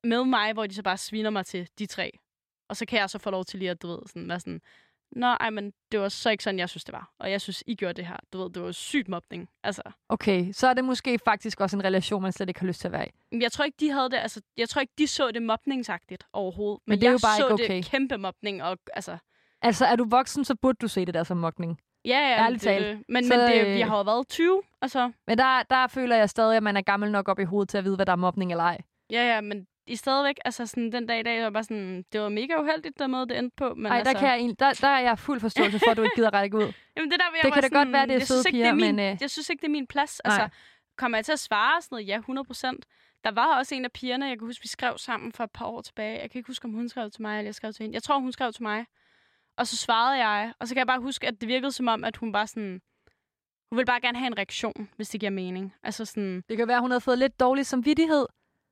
[0.03, 2.11] med mig, hvor de så bare sviner mig til de tre.
[2.69, 4.61] Og så kan jeg så få lov til lige at, du ved, sådan, være sådan,
[5.11, 7.11] Nå, ej, men det var så ikke sådan, jeg synes, det var.
[7.19, 8.17] Og jeg synes, I gjorde det her.
[8.33, 9.49] Du ved, det var sygt mobning.
[9.63, 12.81] Altså, Okay, så er det måske faktisk også en relation, man slet ikke har lyst
[12.81, 13.11] til at være i.
[13.31, 16.23] Men Jeg tror ikke, de havde det, altså, jeg tror ikke, de så det mobningsagtigt
[16.33, 16.79] overhovedet.
[16.87, 17.75] Men, Men det er jeg jo bare så ikke okay.
[17.75, 19.17] det kæmpe mobning, og altså,
[19.61, 21.79] Altså, er du voksen, så burde du se det der som mokning.
[22.05, 23.03] ja, ja, Ærligt det, talt.
[23.09, 26.15] Men, Så, men det, øh, vi har jo været 20, altså, Men der, der føler
[26.15, 28.11] jeg stadig, at man er gammel nok op i hovedet til at vide, hvad der
[28.11, 28.77] er mobning eller ej.
[29.09, 32.21] ja, ja, men i stadigvæk, altså sådan, den dag i dag, var bare sådan, det
[32.21, 33.73] var mega uheldigt, den måde, det endte på.
[33.73, 35.97] Men Nej, altså, der, kan jeg, egentlig- der, der er jeg fuld forståelse for, at
[35.97, 36.73] du ikke gider række ud.
[36.97, 38.95] Jamen, det der, jeg Det kan da godt være, det er søde piger, er min,
[38.95, 40.21] men, øh, Jeg synes ikke, det er min plads.
[40.25, 40.33] Nej.
[40.33, 40.57] Altså,
[40.97, 42.07] kommer jeg til at svare sådan noget?
[42.07, 42.85] Ja, 100 procent.
[43.23, 45.65] Der var også en af pigerne, jeg kan huske, vi skrev sammen for et par
[45.65, 46.21] år tilbage.
[46.21, 47.93] Jeg kan ikke huske, om hun skrev til mig, eller jeg skrev til hende.
[47.95, 48.85] Jeg tror, hun skrev til mig.
[49.57, 52.03] Og så svarede jeg, og så kan jeg bare huske, at det virkede som om,
[52.03, 52.81] at hun bare sådan...
[53.71, 55.73] Hun ville bare gerne have en reaktion, hvis det giver mening.
[55.83, 56.43] Altså sådan...
[56.49, 58.25] Det kan være, at hun havde fået lidt dårlig samvittighed.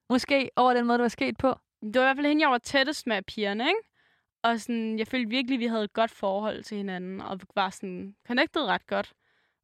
[0.09, 1.59] Måske over den måde, det var sket på.
[1.81, 3.79] Det var i hvert fald hende, jeg var tættest med pigerne, ikke?
[4.43, 7.69] Og sådan, jeg følte virkelig, at vi havde et godt forhold til hinanden, og var
[7.69, 9.13] sådan connected ret godt.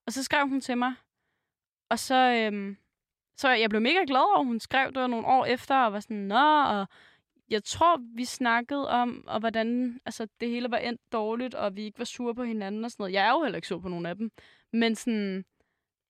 [0.06, 0.94] Og så skrev hun til mig,
[1.90, 2.78] og så, øhm,
[3.38, 5.94] så jeg blev mega glad over, at hun skrev det var nogle år efter, og
[5.94, 6.88] var sådan, nå, og
[7.50, 11.84] jeg tror, vi snakkede om, og hvordan altså, det hele var endt dårligt, og vi
[11.84, 13.14] ikke var sure på hinanden og sådan noget.
[13.14, 14.32] Jeg er jo heller ikke sur på nogen af dem.
[14.74, 15.46] Men sådan,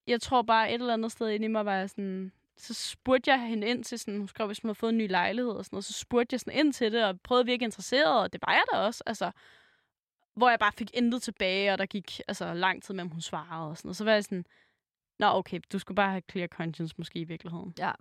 [0.06, 2.32] jeg tror bare et eller andet sted inde i mig var jeg sådan...
[2.56, 5.10] Så spurgte jeg hende ind til sådan, hun skrev, hvis hun havde fået en ny
[5.10, 7.64] lejlighed og sådan noget, så spurgte jeg sådan ind til det, og prøvede at virke
[7.64, 9.02] interesseret, og det var jeg da også.
[9.06, 9.30] Altså,
[10.34, 13.70] hvor jeg bare fik intet tilbage, og der gik altså, lang tid mellem hun svarede
[13.70, 13.96] og sådan noget.
[13.96, 14.44] Så var jeg sådan,
[15.18, 17.74] nå okay, du skulle bare have clear conscience måske i virkeligheden.
[17.78, 17.92] Ja.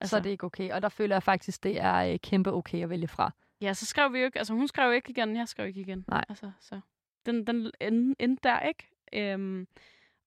[0.00, 0.10] Altså.
[0.10, 0.70] Så er det ikke okay.
[0.70, 3.30] Og der føler jeg faktisk, det er øh, kæmpe okay at vælge fra.
[3.60, 6.04] Ja, så skrev vi jo ikke, altså hun skrev ikke igen, jeg skrev ikke igen.
[6.08, 6.24] Nej.
[6.28, 6.80] Altså, så
[7.26, 8.88] den, den endte, endte der, ikke?
[9.12, 9.66] Øhm,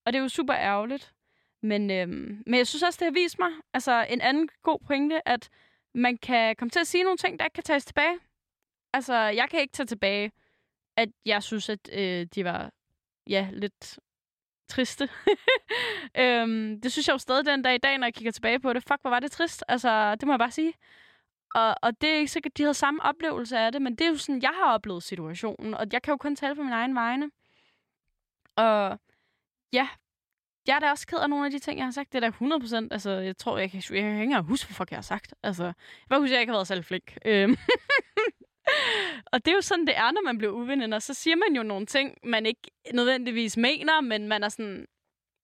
[0.04, 1.14] og det er jo super ærgerligt.
[1.62, 5.28] Men, øhm, men jeg synes også, det har vist mig, altså en anden god pointe,
[5.28, 5.48] at
[5.94, 8.18] man kan komme til at sige nogle ting, der ikke kan tages tilbage.
[8.92, 10.32] Altså, jeg kan ikke tage tilbage,
[10.96, 12.70] at jeg synes, at øh, de var,
[13.26, 13.98] ja, lidt
[14.68, 15.08] triste.
[16.22, 18.72] øhm, det synes jeg jo stadig den dag i dag, når jeg kigger tilbage på
[18.72, 18.82] det.
[18.82, 19.64] Fuck, hvor var det trist.
[19.68, 20.74] Altså, det må jeg bare sige.
[21.54, 24.06] Og, og det er ikke sikkert, at de havde samme oplevelse af det, men det
[24.06, 26.72] er jo sådan, jeg har oplevet situationen, og jeg kan jo kun tale på min
[26.72, 27.30] egen vegne.
[28.56, 29.00] Og
[29.72, 29.88] ja,
[30.66, 32.12] jeg er da også ked af nogle af de ting, jeg har sagt.
[32.12, 32.88] Det er da 100%.
[32.90, 35.34] Altså, jeg tror, jeg kan, jeg kan ikke engang huske, hvad jeg har sagt.
[35.42, 35.74] Altså, jeg
[36.08, 37.18] bare huske, jeg ikke har været særlig flink.
[37.24, 37.56] Øhm.
[39.32, 40.98] og det er jo sådan, det er, når man bliver uveninder.
[40.98, 44.86] Så siger man jo nogle ting, man ikke nødvendigvis mener, men man er sådan,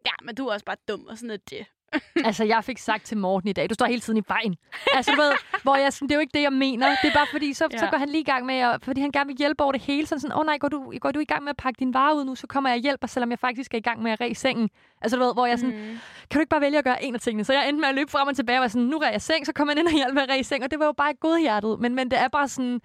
[0.07, 1.67] ja, men du er også bare dum, og sådan noget det.
[2.29, 4.57] altså, jeg fik sagt til Morten i dag, du står hele tiden i vejen.
[4.95, 6.87] Altså, du ved, hvor jeg sådan, det er jo ikke det, jeg mener.
[7.03, 7.79] Det er bare fordi, så, ja.
[7.79, 9.81] så går han lige i gang med, at, fordi han gerne vil hjælpe over det
[9.81, 10.07] hele.
[10.07, 11.95] Sådan sådan, åh oh, nej, går du, går du i gang med at pakke din
[11.95, 14.13] varer ud nu, så kommer jeg og hjælper, selvom jeg faktisk er i gang med
[14.13, 14.71] at ræse sengen.
[15.01, 15.99] Altså, du ved, hvor jeg sådan, mm.
[16.31, 17.45] kan du ikke bare vælge at gøre en af tingene?
[17.45, 19.23] Så jeg endte med at løbe frem og tilbage og var sådan, nu ræser jeg
[19.23, 20.65] seng, så kommer jeg ind og hjælper med at ræse seng.
[20.65, 21.81] Og det var jo bare godhjertet.
[21.81, 22.81] Men, men det er bare sådan,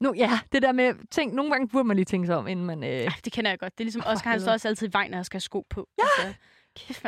[0.00, 2.66] nu, ja, det der med ting, nogle gange burde man lige tænke sig om, inden
[2.66, 2.84] man...
[2.84, 2.90] Øh...
[2.90, 3.78] Ja, det kender jeg godt.
[3.78, 5.66] Det er ligesom Oscar, han står også altid i vejen, når jeg skal have sko
[5.70, 5.88] på.
[5.98, 6.04] Ja!
[6.24, 6.38] Altså.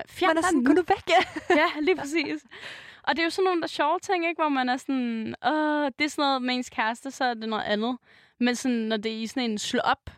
[0.08, 1.10] Fjern man er sådan, gå nu væk.
[1.60, 2.44] ja, lige præcis.
[3.02, 4.42] Og det er jo sådan nogle der sjove ting, ikke?
[4.42, 7.48] hvor man er sådan, åh, det er sådan noget med ens kæreste, så er det
[7.48, 7.98] noget andet.
[8.40, 10.10] Men sådan, når det er i sådan en slå op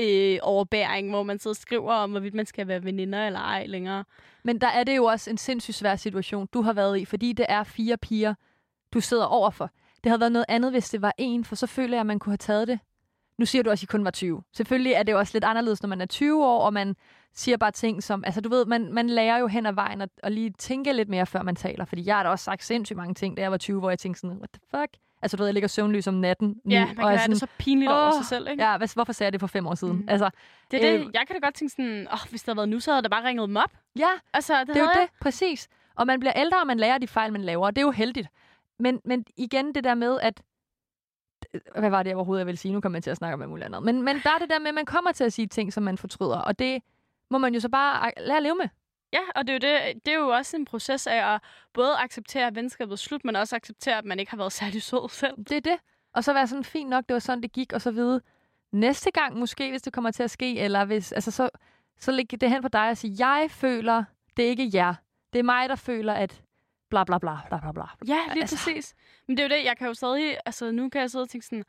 [0.00, 3.66] øh, overbæring, hvor man sidder og skriver om, hvorvidt man skal være veninder eller ej
[3.66, 4.04] længere.
[4.42, 7.32] Men der er det jo også en sindssygt svær situation, du har været i, fordi
[7.32, 8.34] det er fire piger,
[8.94, 9.70] du sidder overfor.
[10.04, 12.18] Det havde været noget andet, hvis det var en, for så føler jeg, at man
[12.18, 12.78] kunne have taget det.
[13.38, 14.42] Nu siger du også, at I kun var 20.
[14.52, 16.96] Selvfølgelig er det jo også lidt anderledes, når man er 20 år, og man
[17.34, 20.08] siger bare ting som, altså du ved, man, man lærer jo hen ad vejen at,
[20.22, 21.84] at lige tænke lidt mere, før man taler.
[21.84, 23.98] Fordi jeg har da også sagt sindssygt mange ting, da jeg var 20, hvor jeg
[23.98, 24.96] tænkte sådan, what the fuck?
[25.22, 26.56] Altså du ved, jeg ligger søvnløs om natten.
[26.70, 28.64] Ja, man kan og være sådan, det så pinligt over sig selv, ikke?
[28.64, 29.96] Ja, hvad, hvorfor sagde jeg det for fem år siden?
[29.96, 30.08] Mm.
[30.08, 30.30] Altså,
[30.70, 32.56] det er øh, det, jeg kan da godt tænke sådan, åh, oh, hvis det havde
[32.56, 33.72] været nu, så havde der bare ringet dem op.
[33.98, 35.00] Ja, altså, det, det er jo jeg.
[35.02, 35.68] det, præcis.
[35.96, 37.90] Og man bliver ældre, og man lærer de fejl, man laver, og det er jo
[37.90, 38.28] heldigt.
[38.78, 40.42] Men, men igen det der med, at
[41.78, 42.72] hvad var det overhovedet, jeg ville sige?
[42.72, 43.82] Nu kommer man til at snakke om alt andet.
[43.82, 45.82] Men, men der er det der med, at man kommer til at sige ting, som
[45.82, 46.38] man fortryder.
[46.38, 46.82] Og det
[47.30, 48.68] må man jo så bare lære at leve med.
[49.12, 51.40] Ja, og det er, jo det, det er jo også en proces af at
[51.72, 54.82] både acceptere, at venskabet er slut, men også acceptere, at man ikke har været særlig
[54.82, 55.36] sød selv.
[55.36, 55.76] Det er det.
[56.14, 58.20] Og så være sådan, fint nok, det var sådan, det gik, og så vide,
[58.72, 61.50] næste gang måske, hvis det kommer til at ske, eller hvis, altså så,
[61.98, 64.04] så læg det hen på dig og sige, jeg føler,
[64.36, 64.94] det er ikke jer.
[65.32, 66.42] Det er mig, der føler, at
[66.94, 67.84] bla bla bla bla bla bla.
[68.14, 68.56] Ja, lige altså.
[68.56, 68.94] præcis.
[69.28, 71.28] Men det er jo det, jeg kan jo stadig, altså nu kan jeg sidde og
[71.28, 71.64] tænke sådan,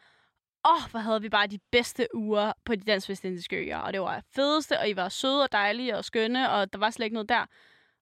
[0.66, 3.94] åh, oh, hvor havde vi bare de bedste uger på de dansk vestindiske øer, og
[3.94, 7.06] det var fedeste, og I var søde og dejlige og skønne, og der var slet
[7.06, 7.46] ikke noget der.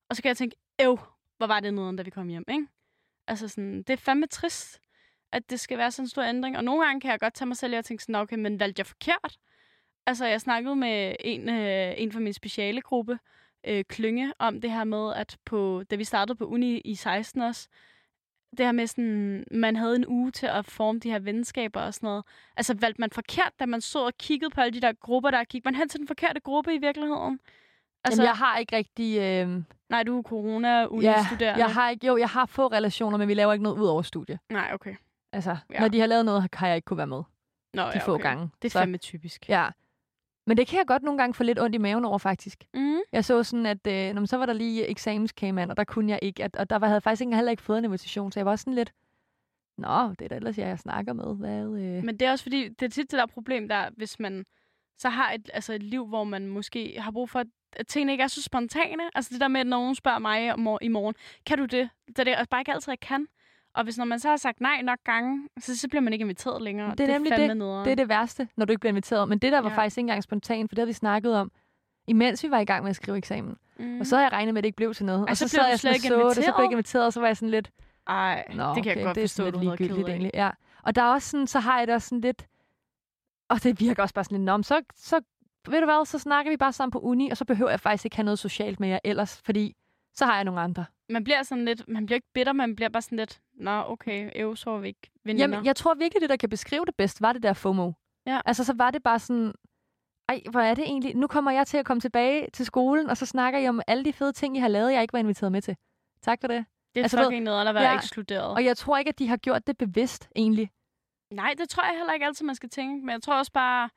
[0.09, 0.99] Og så kan jeg tænke, øv,
[1.37, 2.67] hvor var det noget, da vi kom hjem, ikke?
[3.27, 4.79] Altså sådan, det er fandme trist,
[5.31, 6.57] at det skal være sådan en stor ændring.
[6.57, 8.79] Og nogle gange kan jeg godt tage mig selv og tænke sådan, okay, men valgte
[8.79, 9.37] jeg forkert?
[10.05, 13.19] Altså, jeg snakkede med en, øh, en fra min speciale gruppe,
[13.67, 17.41] øh, Klynge, om det her med, at på, da vi startede på uni i 16
[17.41, 17.67] også,
[18.57, 21.93] det her med sådan, man havde en uge til at forme de her venskaber og
[21.93, 22.23] sådan noget.
[22.57, 25.43] Altså valgte man forkert, da man så og kiggede på alle de der grupper, der
[25.43, 27.39] gik man hen til den forkerte gruppe i virkeligheden?
[28.03, 29.19] Altså, Jamen, jeg har ikke rigtig...
[29.19, 29.63] Øh...
[29.89, 33.27] Nej, du er corona studerende Ja, jeg har ikke, jo, jeg har få relationer, men
[33.27, 34.39] vi laver ikke noget ud over studie.
[34.49, 34.95] Nej, okay.
[35.31, 35.79] Altså, ja.
[35.79, 37.23] når de har lavet noget, har jeg ikke kunne være med.
[37.73, 38.23] Nå, de ja, få okay.
[38.23, 38.49] gange.
[38.61, 39.49] Det er fandme typisk.
[39.49, 39.69] Ja.
[40.47, 42.63] Men det kan jeg godt nogle gange få lidt ondt i maven over, faktisk.
[42.73, 42.97] Mm.
[43.11, 46.19] Jeg så sådan, at øh, når, så var der lige eksamenskamand, og der kunne jeg
[46.21, 46.43] ikke.
[46.43, 48.45] At, og der var, havde jeg faktisk ikke, heller ikke fået en invitation, så jeg
[48.45, 48.93] var sådan lidt...
[49.77, 51.35] Nå, det er da ellers jeg, jeg snakker med.
[51.35, 52.03] Hvad, øh...
[52.03, 54.45] Men det er også fordi, det er tit det der problem, der hvis man
[54.97, 57.39] så har et, altså et liv, hvor man måske har brug for,
[57.75, 59.03] at tingene ikke er så spontane.
[59.15, 61.15] Altså det der med, at nogen spørger mig om, i morgen,
[61.45, 61.89] kan du det?
[62.17, 63.27] Det er bare ikke altid, jeg kan.
[63.75, 66.23] Og hvis når man så har sagt nej nok gange, så, så bliver man ikke
[66.23, 66.95] inviteret længere.
[66.95, 67.49] Det er nemlig det.
[67.85, 69.29] Det er det værste, når du ikke bliver inviteret.
[69.29, 69.75] Men det der var ja.
[69.75, 71.51] faktisk ikke engang spontant, for det har vi snakket om,
[72.07, 73.57] imens vi var i gang med at skrive eksamen.
[73.79, 73.99] Mm.
[73.99, 75.19] Og så havde jeg regnet med, at det ikke blev til noget.
[75.19, 77.13] Ej, og så, så sad jeg sådan så det, så blev jeg ikke inviteret, og
[77.13, 77.71] så var jeg sådan lidt...
[78.07, 80.31] Ej, Nå, det kan okay, jeg godt det forstå, er du lidt ligegyldigt egentlig.
[80.33, 80.49] Ja.
[80.83, 82.47] Og der er også sådan, så har jeg det også sådan lidt...
[83.49, 85.21] Og det virker også bare sådan lidt, Nå, så, så
[85.67, 88.05] ved du hvad, så snakker vi bare sammen på uni, og så behøver jeg faktisk
[88.05, 89.75] ikke have noget socialt med jer ellers, fordi
[90.13, 90.85] så har jeg nogle andre.
[91.09, 94.31] Man bliver sådan lidt, man bliver ikke bitter, man bliver bare sådan lidt, nå okay,
[94.35, 95.47] øv, så vi ikke veninder.
[95.47, 97.91] Jamen, jeg tror virkelig, det der kan beskrive det bedst, var det der FOMO.
[98.25, 98.41] Ja.
[98.45, 99.53] Altså, så var det bare sådan,
[100.29, 101.15] ej, hvor er det egentlig?
[101.15, 104.05] Nu kommer jeg til at komme tilbage til skolen, og så snakker I om alle
[104.05, 105.75] de fede ting, I har lavet, jeg ikke var inviteret med til.
[106.21, 106.65] Tak for det.
[106.95, 107.95] Det er Altså, fucking nederen at være ja.
[107.95, 108.53] ekskluderet.
[108.53, 110.69] Og jeg tror ikke, at de har gjort det bevidst, egentlig.
[111.31, 113.05] Nej, det tror jeg heller ikke altid, man skal tænke.
[113.05, 113.89] Men jeg tror også bare,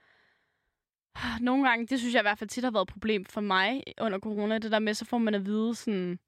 [1.40, 3.82] nogle gange, det synes jeg i hvert fald tit har været et problem for mig
[4.00, 6.18] under corona, det der med, så får man at vide sådan,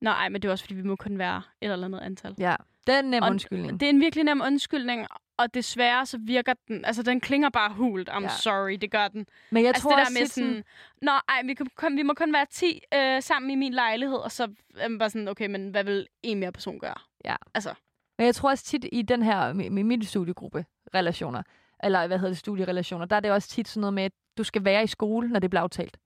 [0.00, 2.34] nej, men det er også fordi, vi må kun være et eller andet antal.
[2.38, 2.56] Ja.
[2.86, 3.80] Det er en nem Og undskyldning.
[3.80, 5.06] Det er en virkelig nem undskyldning,
[5.38, 8.10] og desværre så virker den, altså den klinger bare hult.
[8.10, 8.28] I'm Ja.
[8.28, 9.26] sorry, det gør den.
[9.50, 10.64] Men jeg altså tror det der også med lidt sådan,
[11.02, 14.16] Nå, ej, vi, kan kun, vi må kun være 10 øh, sammen i min lejlighed,
[14.16, 16.94] og så er man bare sådan, okay, men hvad vil en mere person gøre?
[17.24, 17.36] Ja.
[17.54, 17.74] Altså,
[18.18, 21.42] Men jeg tror også tit i den her, med, med min studiegruppe relationer,
[21.82, 24.44] eller hvad hedder det, studierelationer, der er det også tit sådan noget med, at du
[24.44, 25.96] skal være i skole, når det bliver aftalt.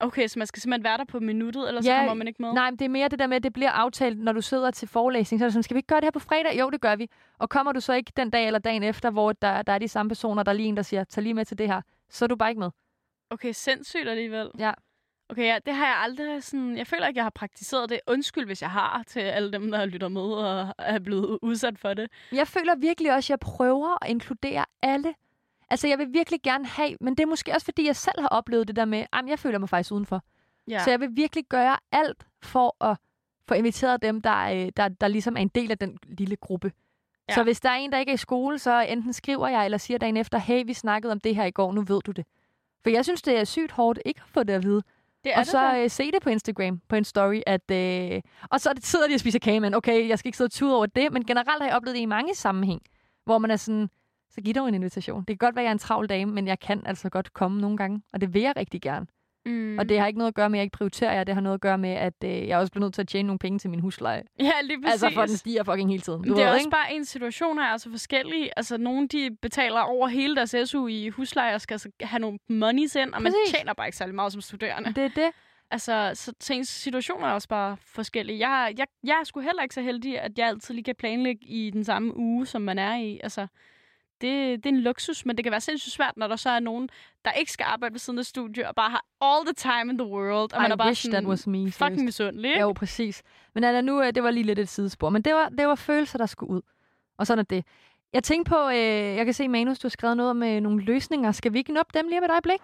[0.00, 2.42] Okay, så man skal simpelthen være der på minuttet, eller så Ja, kommer man ikke
[2.42, 2.52] med?
[2.52, 4.70] Nej, men det er mere det der med, at det bliver aftalt, når du sidder
[4.70, 5.40] til forelæsning.
[5.40, 6.58] Så er det sådan, skal vi ikke gøre det her på fredag?
[6.60, 7.10] Jo, det gør vi.
[7.38, 9.88] Og kommer du så ikke den dag eller dagen efter, hvor der, der er de
[9.88, 11.80] samme personer, der er lige en, der siger, tag lige med til det her,
[12.10, 12.70] så er du bare ikke med.
[13.30, 14.50] Okay, sindssygt alligevel.
[14.58, 14.72] Ja.
[15.28, 16.76] Okay, ja, det har jeg aldrig sådan...
[16.78, 18.00] Jeg føler ikke, jeg har praktiseret det.
[18.06, 21.94] Undskyld, hvis jeg har til alle dem, der lytter med og er blevet udsat for
[21.94, 22.10] det.
[22.32, 25.14] Jeg føler virkelig også, at jeg prøver at inkludere alle.
[25.74, 28.28] Altså, jeg vil virkelig gerne have, men det er måske også, fordi jeg selv har
[28.28, 30.22] oplevet det der med, at jeg føler mig faktisk udenfor.
[30.68, 30.78] Ja.
[30.84, 32.96] Så jeg vil virkelig gøre alt for at
[33.48, 36.72] få inviteret dem, der, øh, der, der ligesom er en del af den lille gruppe.
[37.28, 37.34] Ja.
[37.34, 39.78] Så hvis der er en, der ikke er i skole, så enten skriver jeg eller
[39.78, 42.24] siger dagen efter, hey, vi snakkede om det her i går, nu ved du det.
[42.82, 44.82] For jeg synes, det er sygt hårdt ikke at få det at vide.
[45.24, 47.70] det er og det så øh, se det på Instagram, på en story, at...
[47.70, 48.20] Øh,
[48.50, 50.48] og så er det- sidder de og spiser kage, men okay, jeg skal ikke sidde
[50.48, 52.82] og tude over det, men generelt har jeg oplevet det i mange sammenhæng,
[53.24, 53.90] hvor man er sådan,
[54.34, 55.18] så giv dog en invitation.
[55.18, 57.32] Det kan godt være, at jeg er en travl dame, men jeg kan altså godt
[57.32, 59.06] komme nogle gange, og det vil jeg rigtig gerne.
[59.46, 59.78] Mm.
[59.78, 61.24] Og det har ikke noget at gøre med, at jeg ikke prioriterer jer.
[61.24, 63.26] Det har noget at gøre med, at øh, jeg også bliver nødt til at tjene
[63.26, 64.22] nogle penge til min husleje.
[64.38, 64.92] Ja, lige præcis.
[64.92, 66.22] Altså, for den stiger fucking hele tiden.
[66.22, 66.70] Du det er ved, også ikke?
[66.70, 68.58] bare en situation her, altså forskellige.
[68.58, 72.38] Altså, nogle de betaler over hele deres SU i husleje og skal altså have nogle
[72.48, 73.54] monies ind, og man Præcis.
[73.54, 74.92] tjener bare ikke særlig meget som studerende.
[74.94, 75.30] Det er det.
[75.70, 78.48] Altså, så ting, situationer er også bare forskellige.
[78.48, 81.46] Jeg, jeg, jeg er sgu heller ikke så heldig, at jeg altid lige kan planlægge
[81.46, 83.20] i den samme uge, som man er i.
[83.22, 83.46] Altså,
[84.24, 86.60] det, det er en luksus, men det kan være sindssygt svært, når der så er
[86.60, 86.88] nogen,
[87.24, 89.98] der ikke skal arbejde ved siden af studie, og bare har all the time in
[89.98, 90.52] the world.
[90.54, 91.72] Og I man er bare sådan, that was me.
[91.72, 92.50] fucking misundelig.
[92.50, 92.60] ikke?
[92.60, 93.22] Jo, præcis.
[93.54, 95.10] Men Anna, nu, øh, det var lige lidt et sidespor.
[95.10, 96.62] Men det var, det var følelser, der skulle ud.
[97.18, 97.64] Og sådan er det.
[98.12, 98.76] Jeg tænkte på, øh,
[99.16, 101.32] jeg kan se, Manus, du har skrevet noget om øh, nogle løsninger.
[101.32, 102.60] Skal vi ikke nå dem lige om et øjeblik?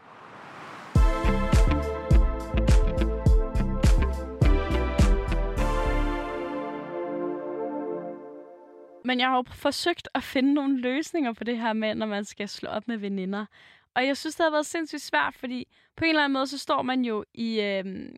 [9.05, 12.25] Men jeg har jo forsøgt at finde nogle løsninger på det her med, når man
[12.25, 13.47] skal slå op med veninder.
[13.95, 16.59] Og jeg synes, det har været sindssygt svært, fordi på en eller anden måde, så
[16.59, 18.13] står man jo i, Øh,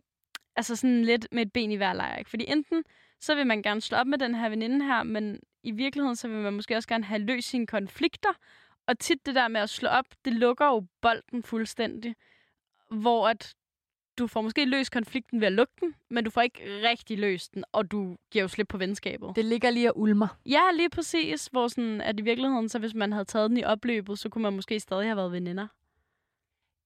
[0.55, 2.17] altså sådan lidt med et ben i hver lejr.
[2.17, 2.29] Ikke?
[2.29, 2.83] Fordi enten,
[3.19, 6.27] så vil man gerne slå op med den her veninde her, men i virkeligheden, så
[6.27, 8.29] vil man måske også gerne have løst sine konflikter.
[8.87, 12.15] Og tit det der med at slå op, det lukker jo bolden fuldstændig.
[12.91, 13.55] Hvor at
[14.17, 16.59] du får måske løst konflikten ved at lukke den, men du får ikke
[16.89, 19.31] rigtig løst den, og du giver jo slip på venskabet.
[19.35, 20.27] Det ligger lige og ulmer.
[20.45, 21.47] Ja, lige præcis.
[21.51, 24.41] Hvor sådan, at i virkeligheden, så hvis man havde taget den i opløbet, så kunne
[24.41, 25.67] man måske stadig have været veninder.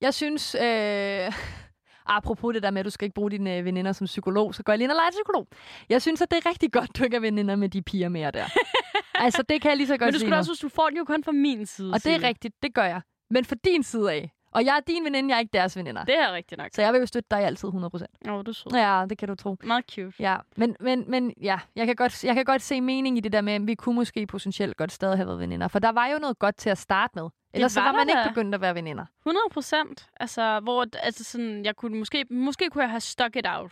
[0.01, 0.61] Jeg synes, øh,
[2.17, 4.63] apropos det der med, at du skal ikke bruge dine øh, veninder som psykolog, så
[4.63, 5.47] går jeg lige ind og leger psykolog.
[5.89, 8.31] Jeg synes, at det er rigtig godt, du ikke er veninder med de piger mere
[8.31, 8.45] der.
[9.25, 10.37] altså, det kan jeg lige så godt Men du sige skulle nu.
[10.39, 11.93] også huske, du får den jo kun fra min side.
[11.93, 13.01] Og det er rigtigt, det gør jeg.
[13.29, 14.31] Men for din side af.
[14.51, 16.03] Og jeg er din veninde, jeg er ikke deres veninder.
[16.03, 16.69] Det er rigtigt nok.
[16.73, 17.73] Så jeg vil jo støtte dig altid 100%.
[17.73, 18.71] Åh, oh, du er sød.
[18.73, 19.55] Ja, det kan du tro.
[19.63, 20.13] Meget cute.
[20.19, 23.31] Ja, men, men, men ja, jeg kan, godt, jeg kan godt se mening i det
[23.31, 25.67] der med, at vi kunne måske potentielt godt stadig have været veninder.
[25.67, 27.29] For der var jo noget godt til at starte med.
[27.53, 29.05] Ellers så var var man ikke begyndt at være veninder.
[29.21, 30.09] 100 procent.
[30.19, 33.71] Altså, hvor altså sådan, jeg kunne måske, måske kunne jeg have stuck it out.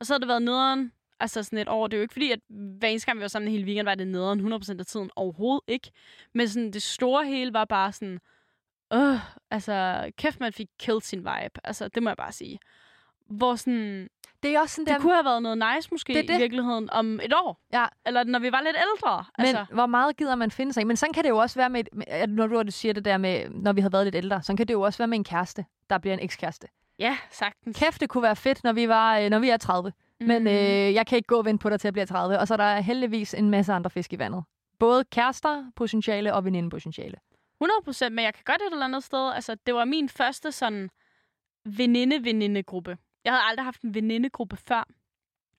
[0.00, 1.86] Og så havde det været nederen, altså sådan et år.
[1.86, 3.86] Det er jo ikke fordi, at hver eneste gang, vi var sammen en hel weekend,
[3.86, 5.10] var det nederen 100 procent af tiden.
[5.16, 5.90] Overhovedet ikke.
[6.34, 8.20] Men sådan, det store hele var bare sådan,
[8.92, 9.18] øh,
[9.50, 11.60] altså, kæft, man fik killed sin vibe.
[11.64, 12.58] Altså, det må jeg bare sige.
[13.30, 14.08] Hvor sådan,
[14.42, 16.26] Det er også sådan det der, kunne have været noget nice måske Det er i
[16.26, 16.38] det.
[16.40, 17.60] virkeligheden om et år.
[17.72, 17.86] Ja.
[18.06, 19.24] Eller når vi var lidt ældre.
[19.38, 20.84] men Altså, hvor meget gider man finde sig i?
[20.84, 23.48] Men sådan kan det jo også være med, at når du siger det der med,
[23.50, 25.64] når vi har været lidt ældre, så kan det jo også være med en kæreste,
[25.90, 26.66] der bliver en ekskæreste.
[26.98, 27.78] ja, sagtens.
[27.78, 29.92] Kæft, det kunne være fedt, når vi, var, øh, når vi er 30.
[30.20, 30.26] Mm.
[30.26, 30.46] Men Mhm.
[30.52, 32.38] øh, jeg kan ikke gå og vente på dig til at blive 30.
[32.38, 34.44] Og så er der heldigvis en masse andre fisk i vandet.
[34.78, 37.16] Både kærester, potentiale og venindepotentiale.
[37.60, 39.32] 100 procent, men jeg kan godt et eller andet sted.
[39.34, 40.90] Altså, det var min første sådan
[41.64, 42.98] veninde-veninde-gruppe.
[43.24, 44.88] Jeg havde aldrig haft en venindegruppe før.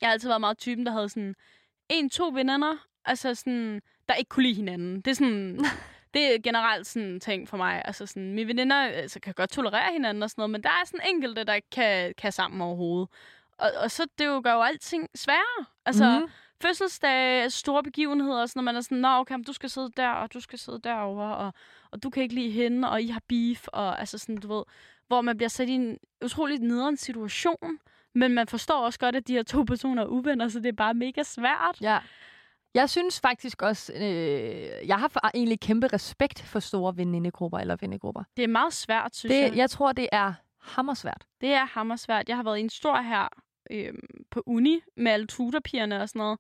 [0.02, 1.36] Jeg har altid været meget typen, der havde sådan
[1.90, 5.02] en, to veninder, altså sådan, der ikke kunne lide hinanden.
[5.02, 5.60] Det er sådan,
[6.14, 7.82] det er generelt sådan en ting for mig.
[7.86, 10.86] Altså sådan, mine veninder altså, kan godt tolerere hinanden og sådan noget, men der er
[10.86, 13.10] sådan enkelte, der ikke kan, kan sammen overhovedet.
[13.58, 15.66] Og, og så det jo gør jo alting sværere.
[15.86, 16.30] Altså, Mhm.
[16.62, 20.10] fødselsdag, store begivenheder, og sådan, når man er sådan, nå okay, du skal sidde der,
[20.10, 21.54] og du skal sidde derovre, og,
[21.96, 24.64] og du kan ikke lide hende, og I har beef, og altså sådan, du ved,
[25.08, 27.80] hvor man bliver sat i en utrolig nederen situation,
[28.16, 30.74] men man forstår også godt, at de her to personer er uvenner, så det er
[30.74, 31.82] bare mega svært.
[31.82, 32.00] Ja.
[32.74, 38.24] Jeg synes faktisk også, øh, jeg har egentlig kæmpe respekt for store venindegrupper eller vennegrupper.
[38.38, 39.58] Det er meget svært, synes Det, jeg.
[39.58, 41.26] jeg tror, det er hammersvært.
[41.42, 42.30] Det er hammersvært.
[42.30, 43.28] Jeg har været i en stor her
[43.72, 44.00] øhm,
[44.32, 46.40] på uni med alle tutorpigerne og sådan noget.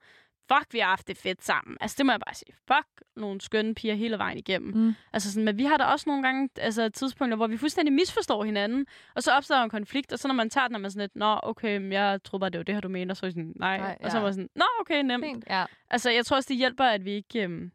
[0.51, 1.77] Fuck, vi har haft det fedt sammen.
[1.81, 2.53] Altså, det må jeg bare sige.
[2.67, 4.75] Fuck, nogle skønne piger hele vejen igennem.
[4.77, 4.93] Mm.
[5.13, 8.43] Altså sådan, men vi har da også nogle gange altså, tidspunkter, hvor vi fuldstændig misforstår
[8.43, 8.85] hinanden,
[9.15, 11.15] og så opstår en konflikt, og så når man tager den, er man sådan lidt,
[11.15, 13.33] nå, okay, men jeg troede bare, det var det her, du mener, så er jeg
[13.33, 13.77] sådan, nej.
[13.77, 14.23] Nej, Og så ja.
[14.23, 15.25] var sådan, nå, okay, nemt.
[15.25, 15.45] Fint.
[15.49, 15.65] Ja.
[15.89, 17.71] Altså, jeg tror også, det hjælper, at vi ikke øhm,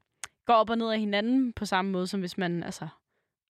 [0.47, 2.89] går op og ned af hinanden på samme måde, som hvis man, altså,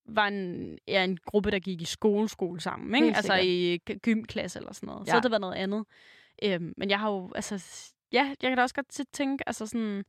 [0.09, 3.05] var en, ja, en gruppe, der gik i skole, skole sammen, ikke?
[3.05, 5.01] Helt Altså i gy- gymklasse eller sådan noget.
[5.01, 5.05] Ja.
[5.05, 5.12] Så Ja.
[5.14, 5.85] havde det været noget andet.
[6.43, 7.55] Øhm, men jeg har jo, altså,
[8.13, 10.05] ja, jeg kan da også godt tit tænke, altså sådan,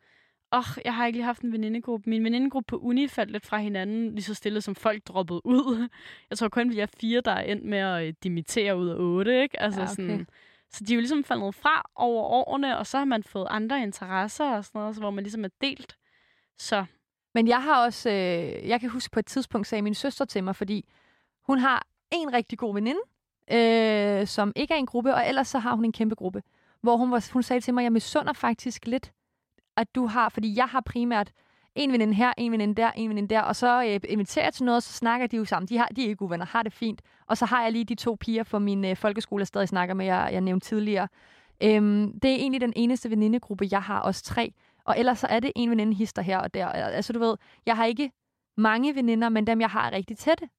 [0.53, 2.09] åh, oh, jeg har ikke lige haft en venindegruppe.
[2.09, 5.87] Min venindegruppe på uni faldt lidt fra hinanden, lige så stille som folk droppede ud.
[6.29, 8.95] Jeg tror kun, vi er fire, der er endt med at øh, dimittere ud af
[8.99, 9.59] otte, ikke?
[9.59, 9.95] Altså Ja, okay.
[9.95, 10.27] sådan,
[10.69, 13.81] så de er jo ligesom faldet fra over årene, og så har man fået andre
[13.83, 15.97] interesser og sådan noget, så hvor man ligesom er delt.
[16.57, 16.85] Så
[17.33, 20.43] Men jeg har også, øh, jeg kan huske på et tidspunkt, sagde min søster til
[20.43, 20.85] mig, fordi
[21.47, 22.99] hun har en rigtig god veninde,
[23.51, 26.43] øh, som ikke er en gruppe, og ellers så har hun en kæmpe gruppe.
[26.81, 29.11] Hvor hun, var, hun sagde til mig, jeg misunder faktisk lidt,
[29.77, 31.31] at du har, fordi jeg har primært
[31.75, 34.65] en veninde her, en veninde der, en veninde der, og så øh, inviterer jeg til
[34.65, 35.67] noget, så snakker de jo sammen.
[35.67, 37.01] De, har, de er ikke uvenner, har det fint.
[37.27, 39.95] Og så har jeg lige de to piger fra min øh, folkeskole, jeg stadig snakker
[39.95, 41.07] med, jeg, jeg nævnte tidligere.
[41.63, 44.53] Øhm, det er egentlig den eneste venindegruppe, jeg har, også tre.
[44.85, 46.67] Og ellers så er det en veninde hister her og der.
[46.67, 48.11] Altså du ved, jeg har ikke
[48.57, 50.49] mange veninder, men dem jeg har er rigtig tætte.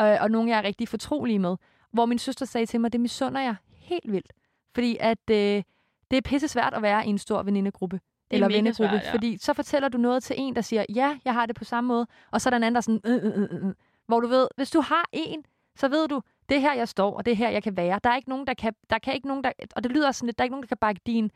[0.00, 1.56] Øh, og nogle jeg er rigtig fortrolige med.
[1.92, 4.32] Hvor min søster sagde til mig, det misunder jeg helt vildt.
[4.74, 5.62] Fordi at øh,
[6.10, 7.96] det er pisse svært at være i en stor venindegruppe.
[7.96, 8.88] er Eller vennegruppe.
[8.88, 9.12] svært, ja.
[9.12, 11.88] Fordi så fortæller du noget til en, der siger, ja, jeg har det på samme
[11.88, 12.06] måde.
[12.30, 13.74] Og så er der en anden, der er sådan, øh, øh, øh, øh.
[14.06, 15.44] Hvor du ved, hvis du har en,
[15.76, 18.00] så ved du, det er her, jeg står, og det er her, jeg kan være.
[18.04, 20.26] Der er ikke nogen, der kan, der kan ikke nogen, der, og det lyder sådan
[20.26, 21.30] lidt, der er ikke nogen, der kan bakke din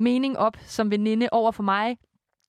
[0.00, 1.98] mening op som veninde over for mig.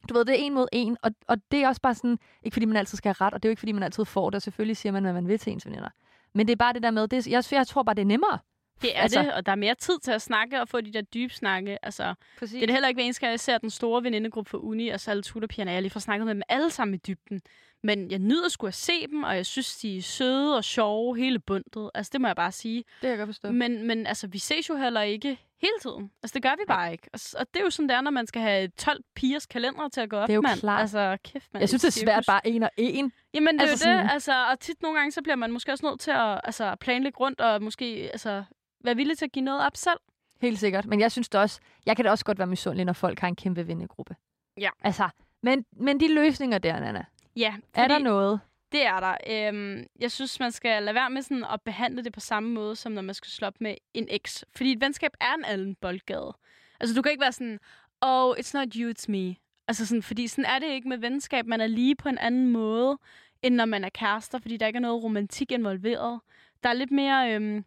[0.09, 2.55] Du ved, det er en mod en, og, og det er også bare sådan, ikke
[2.55, 4.29] fordi man altid skal have ret, og det er jo ikke fordi man altid får
[4.29, 5.89] det, og selvfølgelig siger man, hvad man vil til ens veninder.
[6.33, 8.39] Men det er bare det der med, det, jeg, jeg tror bare, det er nemmere.
[8.83, 10.81] Det er Altså- altså, det, og der er mere tid til at snakke og få
[10.81, 11.85] de der dybe snakke.
[11.85, 12.53] Altså, Præcis.
[12.53, 14.89] det er det heller ikke hver eneste gang, jeg ser den store venindegruppe for uni,
[14.89, 15.71] og så alle tutorpigerne.
[15.71, 17.41] Jeg lige får snakket med dem alle sammen i dybden.
[17.85, 21.17] Men jeg nyder sgu at se dem, og jeg synes, de er søde og sjove
[21.17, 21.91] hele bundet.
[21.95, 22.77] Altså, det må jeg bare sige.
[22.77, 23.51] det kan jeg godt forstå.
[23.51, 26.11] Men, men altså, vi ses jo heller ikke hele tiden.
[26.23, 27.07] Altså, det gør vi bare ikke.
[27.13, 29.89] Og, og det er jo sådan, det er, når man skal have 12 pigers kalender
[29.89, 30.59] til at gå op, Det er jo mand.
[30.59, 30.81] klart.
[30.81, 31.61] Altså, kæft, mand.
[31.61, 33.11] Jeg synes, det er svært bare en og en.
[33.33, 33.99] Jamen, det er Altså jo det.
[33.99, 36.75] sådan- Altså, og tit nogle gange, så bliver man måske også nødt til at altså,
[36.75, 38.43] planlægge rundt, og måske altså,
[38.83, 39.99] være villig til at give noget op selv.
[40.41, 40.85] Helt sikkert.
[40.85, 43.27] Men jeg synes det også, jeg kan da også godt være misundelig, når folk har
[43.27, 44.15] en kæmpe vennegruppe.
[44.57, 44.69] Ja.
[44.81, 45.09] Altså,
[45.41, 47.05] men, men de løsninger der, Nana,
[47.35, 48.39] Ja, er der noget?
[48.71, 49.17] Det er der.
[49.29, 52.75] Øhm, jeg synes, man skal lade være med sådan at behandle det på samme måde,
[52.75, 54.45] som når man skal slå op med en eks.
[54.55, 56.33] Fordi et venskab er en anden boldgade.
[56.79, 57.59] Altså, du kan ikke være sådan,
[58.01, 59.35] oh, it's not you, it's me.
[59.67, 61.45] Altså sådan, fordi sådan er det ikke med venskab.
[61.45, 62.97] Man er lige på en anden måde,
[63.41, 66.19] end når man er kærester, fordi der ikke er noget romantik involveret.
[66.63, 67.33] Der er lidt mere...
[67.33, 67.65] Øhm,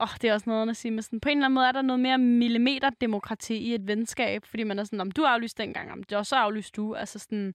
[0.00, 1.66] Åh, oh, det er også noget at sige, men sådan, på en eller anden måde
[1.66, 5.58] er der noget mere millimeterdemokrati i et venskab, fordi man er sådan, om du aflyst
[5.58, 6.94] dengang, om det og så aflyst du.
[6.94, 7.54] Altså sådan,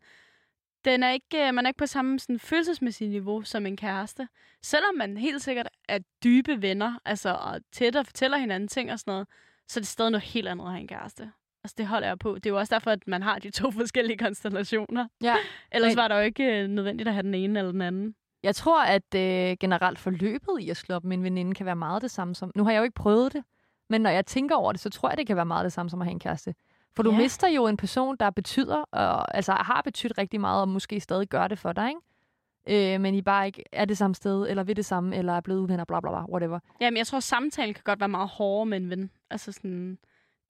[0.86, 4.28] den er ikke, øh, man er ikke på samme sådan, følelsesmæssige niveau som en kæreste.
[4.64, 9.00] Selvom man helt sikkert er dybe venner, altså og tæt og fortæller hinanden ting og
[9.00, 9.28] sådan noget,
[9.68, 11.32] så er det stadig noget helt andet at have en kæreste.
[11.64, 12.36] Altså det holder jeg på.
[12.36, 15.08] Det er jo også derfor, at man har de to forskellige konstellationer.
[15.22, 15.36] Ja.
[15.72, 18.16] Ellers Men- var det jo ikke øh, nødvendigt at have den ene eller den anden.
[18.46, 21.76] Jeg tror, at øh, generelt forløbet i at slå op med en veninde kan være
[21.76, 22.52] meget det samme som...
[22.56, 23.44] Nu har jeg jo ikke prøvet det,
[23.90, 25.90] men når jeg tænker over det, så tror jeg, det kan være meget det samme
[25.90, 26.56] som at have en kæreste.
[26.96, 27.18] For du Ja.
[27.18, 31.28] mister jo en person, der betyder, og, altså har betydet rigtig meget, og måske stadig
[31.28, 32.94] gør det for dig, ikke?
[32.96, 35.42] Øh, men I bare ikke er det samme sted, eller ved det samme, eller er
[35.42, 36.60] blevet uvenner, bla bla bla, whatever.
[36.82, 39.12] Jamen, jeg tror, samtalen kan godt være meget hårdere med en ven.
[39.30, 39.98] Altså sådan,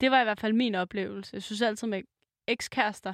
[0.00, 1.30] det var i hvert fald min oplevelse.
[1.34, 2.02] Jeg synes altid med
[2.48, 3.12] ekskærester,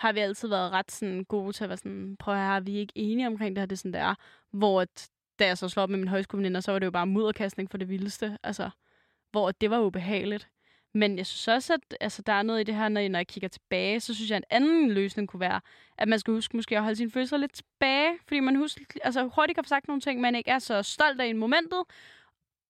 [0.00, 2.76] har vi altid været ret sådan, gode til at være sådan, prøv at høre, vi
[2.76, 4.14] er ikke enige omkring det her, det er sådan, det er.
[4.50, 7.06] Hvor at, da jeg så slog op med min højskoleveninder, så var det jo bare
[7.06, 8.38] mudderkastning for det vildeste.
[8.42, 8.70] Altså,
[9.30, 10.48] hvor det var ubehageligt.
[10.94, 13.26] Men jeg synes også, at altså, der er noget i det her, når når jeg
[13.26, 15.60] kigger tilbage, så synes jeg, at en anden løsning kunne være,
[15.98, 19.30] at man skal huske måske at holde sine følelser lidt tilbage, fordi man husker, altså,
[19.34, 21.82] hurtigt kan få sagt nogle ting, man ikke er så stolt af i momentet,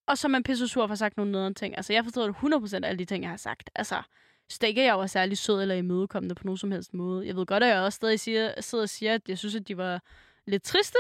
[0.07, 1.77] og så er man pisse sur for at have sagt nogle nederen ting.
[1.77, 3.71] Altså, jeg forstår 100% af alle de ting, jeg har sagt.
[3.75, 4.03] Altså,
[4.51, 7.27] så ikke, at jeg var særlig sød eller imødekommende på nogen som helst måde.
[7.27, 9.69] Jeg ved godt, at jeg også stadig siger, sidder og siger, at jeg synes, at
[9.69, 10.03] de var
[10.47, 10.99] lidt triste.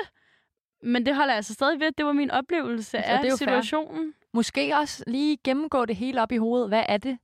[0.82, 1.92] Men det holder jeg altså stadig ved.
[1.98, 3.46] Det var min oplevelse Altså, af det er jo fair.
[3.60, 4.14] situationen.
[4.34, 6.68] Måske også lige gennemgå det hele op i hovedet.
[6.68, 7.18] Hvad er det,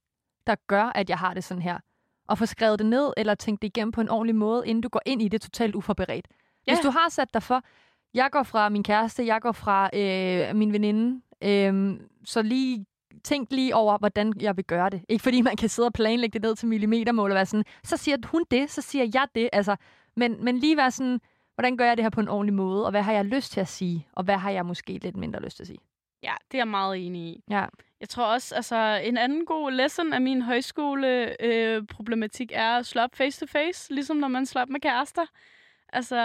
[0.47, 1.79] der gør, at jeg har det sådan her?
[2.29, 4.89] Og få skrevet det ned, eller tænkt det igennem på en ordentlig måde, inden du
[4.89, 6.27] går ind i det totalt uforberedt.
[6.65, 6.83] Hvis Ja.
[6.83, 7.63] du har sat dig for,
[8.15, 12.87] jeg går fra min kæreste, jeg går fra øh, min veninde, øh, så lige
[13.27, 15.05] tænk lige over, hvordan jeg vil gøre det.
[15.09, 17.97] Ikke fordi man kan sidde og planlægge det ned til millimetermål og være sådan, så
[17.97, 19.49] siger hun det, så siger jeg det.
[19.53, 19.77] Altså,
[20.17, 21.21] men, men lige være sådan,
[21.55, 23.61] hvordan gør jeg det her på en ordentlig måde, og hvad har jeg lyst til
[23.61, 25.79] at sige, og hvad har jeg måske lidt mindre lyst til at sige.
[26.23, 27.43] Ja, det er jeg meget enig i.
[27.51, 27.67] Ja.
[28.01, 33.03] Jeg tror også, altså en anden god lesson af min højskole-problematik øh, er at slå
[33.03, 35.27] op face-to-face, ligesom når man slår op med kærester.
[35.93, 36.17] Altså,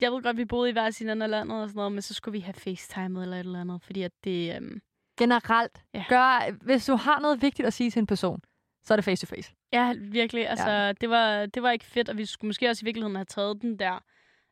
[0.00, 2.02] jeg ved godt, vi boede i hver sin ende af landet og sådan noget, men
[2.02, 4.56] så skulle vi have FaceTime eller et eller andet, fordi at det...
[4.56, 4.80] Øhm,
[5.16, 6.04] Generelt, Ja.
[6.08, 8.40] gør, hvis du har noget vigtigt at sige til en person,
[8.84, 9.52] så er det face-to-face.
[9.72, 10.48] Ja, virkelig.
[10.48, 10.92] Altså, ja.
[10.92, 13.62] det, var, det var ikke fedt, og vi skulle måske også i virkeligheden have taget
[13.62, 13.98] den der,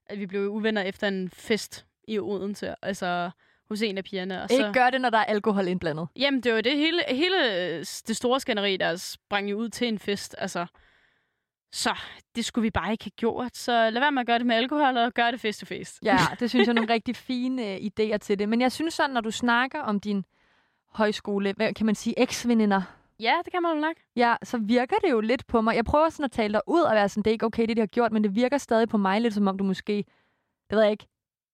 [0.07, 3.31] at vi blev uvenner efter en fest i Odense, altså
[3.69, 4.43] hos en af pigerne.
[4.43, 6.09] Og så, Ikke gør det, når der er alkohol indblandet.
[6.17, 7.37] Jamen, det var jo det hele, hele
[7.81, 10.67] det store skænderi, der sprang jo ud til en fest, altså.
[11.73, 11.95] Så
[12.37, 13.57] det skulle vi bare ikke have gjort.
[13.57, 15.99] Så lad være med at gøre det med alkohol, og gør det face to face.
[16.03, 18.49] Ja, det synes jeg er nogle rigtig fine øh, idéer til det.
[18.49, 20.25] Men jeg synes sådan, når du snakker om din
[20.95, 22.83] højskole, hvad kan man sige, eks-veninder,
[23.21, 23.97] Ja, det kan man jo nok.
[24.17, 25.77] ja, så virker det jo lidt på mig.
[25.77, 27.77] Jeg prøver sådan at tale dig ud og være sådan, det er ikke okay, det
[27.77, 30.05] de har gjort, men det virker stadig på mig lidt, som om du måske,
[30.71, 31.07] det ved jeg ikke,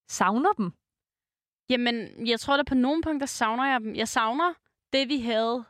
[0.09, 0.72] savner dem.
[1.68, 3.95] Jamen, jeg tror da på nogle punkter savner jeg dem.
[3.95, 4.55] Jeg savner
[4.93, 5.64] det, vi havde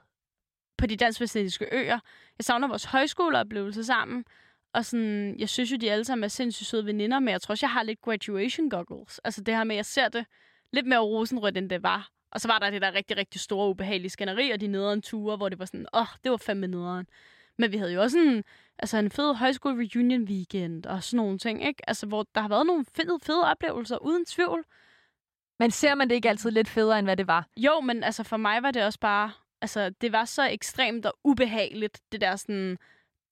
[0.78, 1.98] på de dansk øer.
[2.38, 4.24] Jeg savner vores højskoleoplevelse sammen.
[4.74, 7.52] Og sådan, jeg synes jo, de alle sammen er sindssygt søde veninder, men jeg tror
[7.52, 9.18] også, jeg har lidt graduation goggles.
[9.18, 10.26] Altså det her med, at jeg ser det
[10.72, 12.10] lidt mere rosenrødt, end det var.
[12.32, 15.36] Og så var der det der rigtig, rigtig store, ubehagelige skænderi, og de nederen ture,
[15.36, 17.06] hvor det var sådan, åh, oh, det var fandme nederen.
[17.58, 18.44] Men vi havde jo også en,
[18.78, 21.88] altså en fed højskole reunion weekend og sådan nogle ting, ikke?
[21.88, 24.64] Altså, hvor der har været nogle fede, fede oplevelser, uden tvivl.
[25.58, 27.48] Men ser man det ikke altid lidt federe, end hvad det var?
[27.56, 29.32] Jo, men altså for mig var det også bare...
[29.62, 32.78] Altså, det var så ekstremt og ubehageligt, det der sådan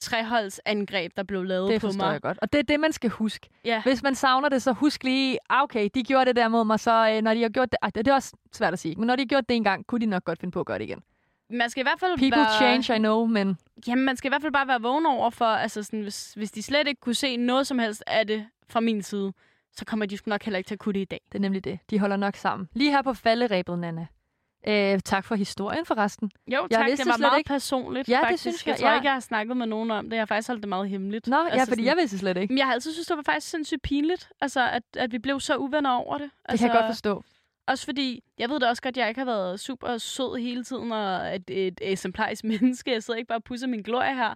[0.00, 2.12] treholdsangreb, der blev lavet Det på forstår mig.
[2.12, 2.38] jeg godt.
[2.42, 3.48] Og det er det, man skal huske.
[3.64, 3.82] Ja.
[3.82, 6.80] Hvis man savner det, så husk lige, ah, okay, de gjorde det der mod mig,
[6.80, 8.94] så øh, når de har gjort det, ah, det det er også svært at sige,
[8.96, 10.66] men når de har gjort det en gang, kunne de nok godt finde på at
[10.66, 11.02] gøre det igen.
[11.50, 14.30] Man skal i hvert fald People være, change, I know, men Jamen, man skal i
[14.30, 17.14] hvert fald bare være vågen over for, altså sådan, hvis, hvis de slet ikke kunne
[17.14, 19.32] se noget som helst af det fra min side,
[19.72, 21.20] så kommer de sgu nok heller ikke til at kunne det i dag.
[21.32, 21.78] det er nemlig det.
[21.90, 22.68] De holder nok sammen.
[22.72, 24.06] Lige her på falderæbet, Nana.
[24.68, 26.30] Øh, tak for historien forresten.
[26.46, 26.86] Jo, Jeg tak.
[26.86, 27.48] vidste Det var meget ikke.
[27.48, 28.42] personligt, Ja, det faktisk.
[28.42, 28.70] synes jeg.
[28.72, 28.94] jeg, tror ja.
[28.94, 30.12] ikke, jeg har snakket med nogen om det.
[30.16, 31.26] Jeg har faktisk holdt det meget hemmeligt.
[31.26, 32.52] Nå, ja, fordi sådan- jeg vidste slet ikke.
[32.52, 35.40] Men jeg har altid synes, det var faktisk sindssygt pinligt, altså, at, at vi blev
[35.40, 36.30] så uvenner over det.
[36.30, 37.24] Det Altså, kan jeg godt forstå.
[37.66, 40.64] Også fordi, jeg ved da også godt, at jeg ikke har været super sød hele
[40.64, 42.90] tiden, og et, et eksemplarisk menneske.
[42.92, 44.34] Jeg sidder ikke bare og pusser min glorie her.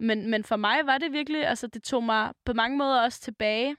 [0.00, 3.20] Men, men for mig var det virkelig, altså det tog mig på mange måder også
[3.20, 3.76] tilbage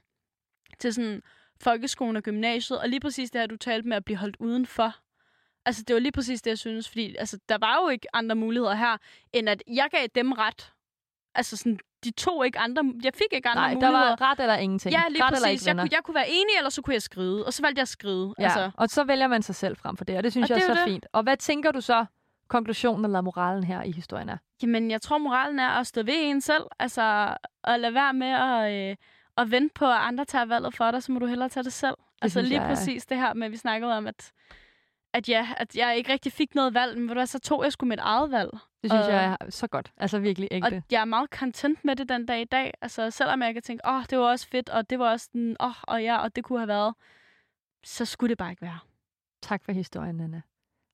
[0.78, 1.22] til sådan
[1.60, 4.94] folkeskolen og gymnasiet, og lige præcis det her, du talte med at blive holdt udenfor.
[5.68, 8.34] Altså det var lige præcis det, jeg synes, fordi altså, der var jo ikke andre
[8.36, 8.96] muligheder her,
[9.32, 10.72] end at jeg gav dem ret.
[11.34, 14.16] Altså sådan, de tog ikke andre, jeg fik ikke andre Nej, der muligheder.
[14.18, 14.92] var ret eller ingenting.
[14.94, 15.62] Ja, lige ret eller præcis.
[15.66, 17.46] ikke Jeg kunne, jeg kunne være enig, eller så kunne jeg skride.
[17.46, 18.34] Og så valgte jeg at skride.
[18.38, 20.56] Ja, Altså, og så vælger man sig selv frem for det, og det synes Og
[20.56, 20.88] jeg det er så det.
[20.90, 21.06] fint.
[21.12, 22.04] Og hvad tænker du så,
[22.48, 24.36] konklusionen eller moralen her i historien er?
[24.62, 26.64] Jamen, jeg tror, moralen er at stå ved en selv.
[26.78, 28.96] Altså, at lade være med at, øh,
[29.36, 31.72] at vente på, at andre tager valget for dig, så må du hellere tage det
[31.72, 31.94] selv.
[31.96, 34.32] Det altså lige jeg præcis det her med, at vi snakkede om, at,
[35.12, 37.98] at, ja, at jeg ikke rigtig fik noget valg, men så tog jeg sgu mit
[37.98, 38.50] eget valg.
[38.82, 39.92] Det synes Og- jeg er så godt.
[39.96, 40.82] Altså virkelig Og ægte.
[40.90, 42.72] jeg er meget content med det den dag i dag.
[42.82, 45.28] Altså, selvom jeg kan tænke, åh, oh, det var også fedt, og det var også
[45.32, 46.94] den, åh, oh, og ja, og det kunne have været,
[47.84, 48.78] så skulle det bare ikke være.
[49.42, 50.42] Tak for historien, Nana.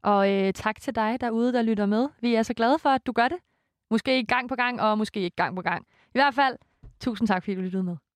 [0.03, 2.09] Og øh, tak til dig derude, der lytter med.
[2.21, 3.39] Vi er så glade for, at du gør det.
[3.91, 5.87] Måske ikke gang på gang, og måske ikke gang på gang.
[6.07, 6.57] I hvert fald,
[7.01, 7.97] tusind tak, fordi du lyttede med.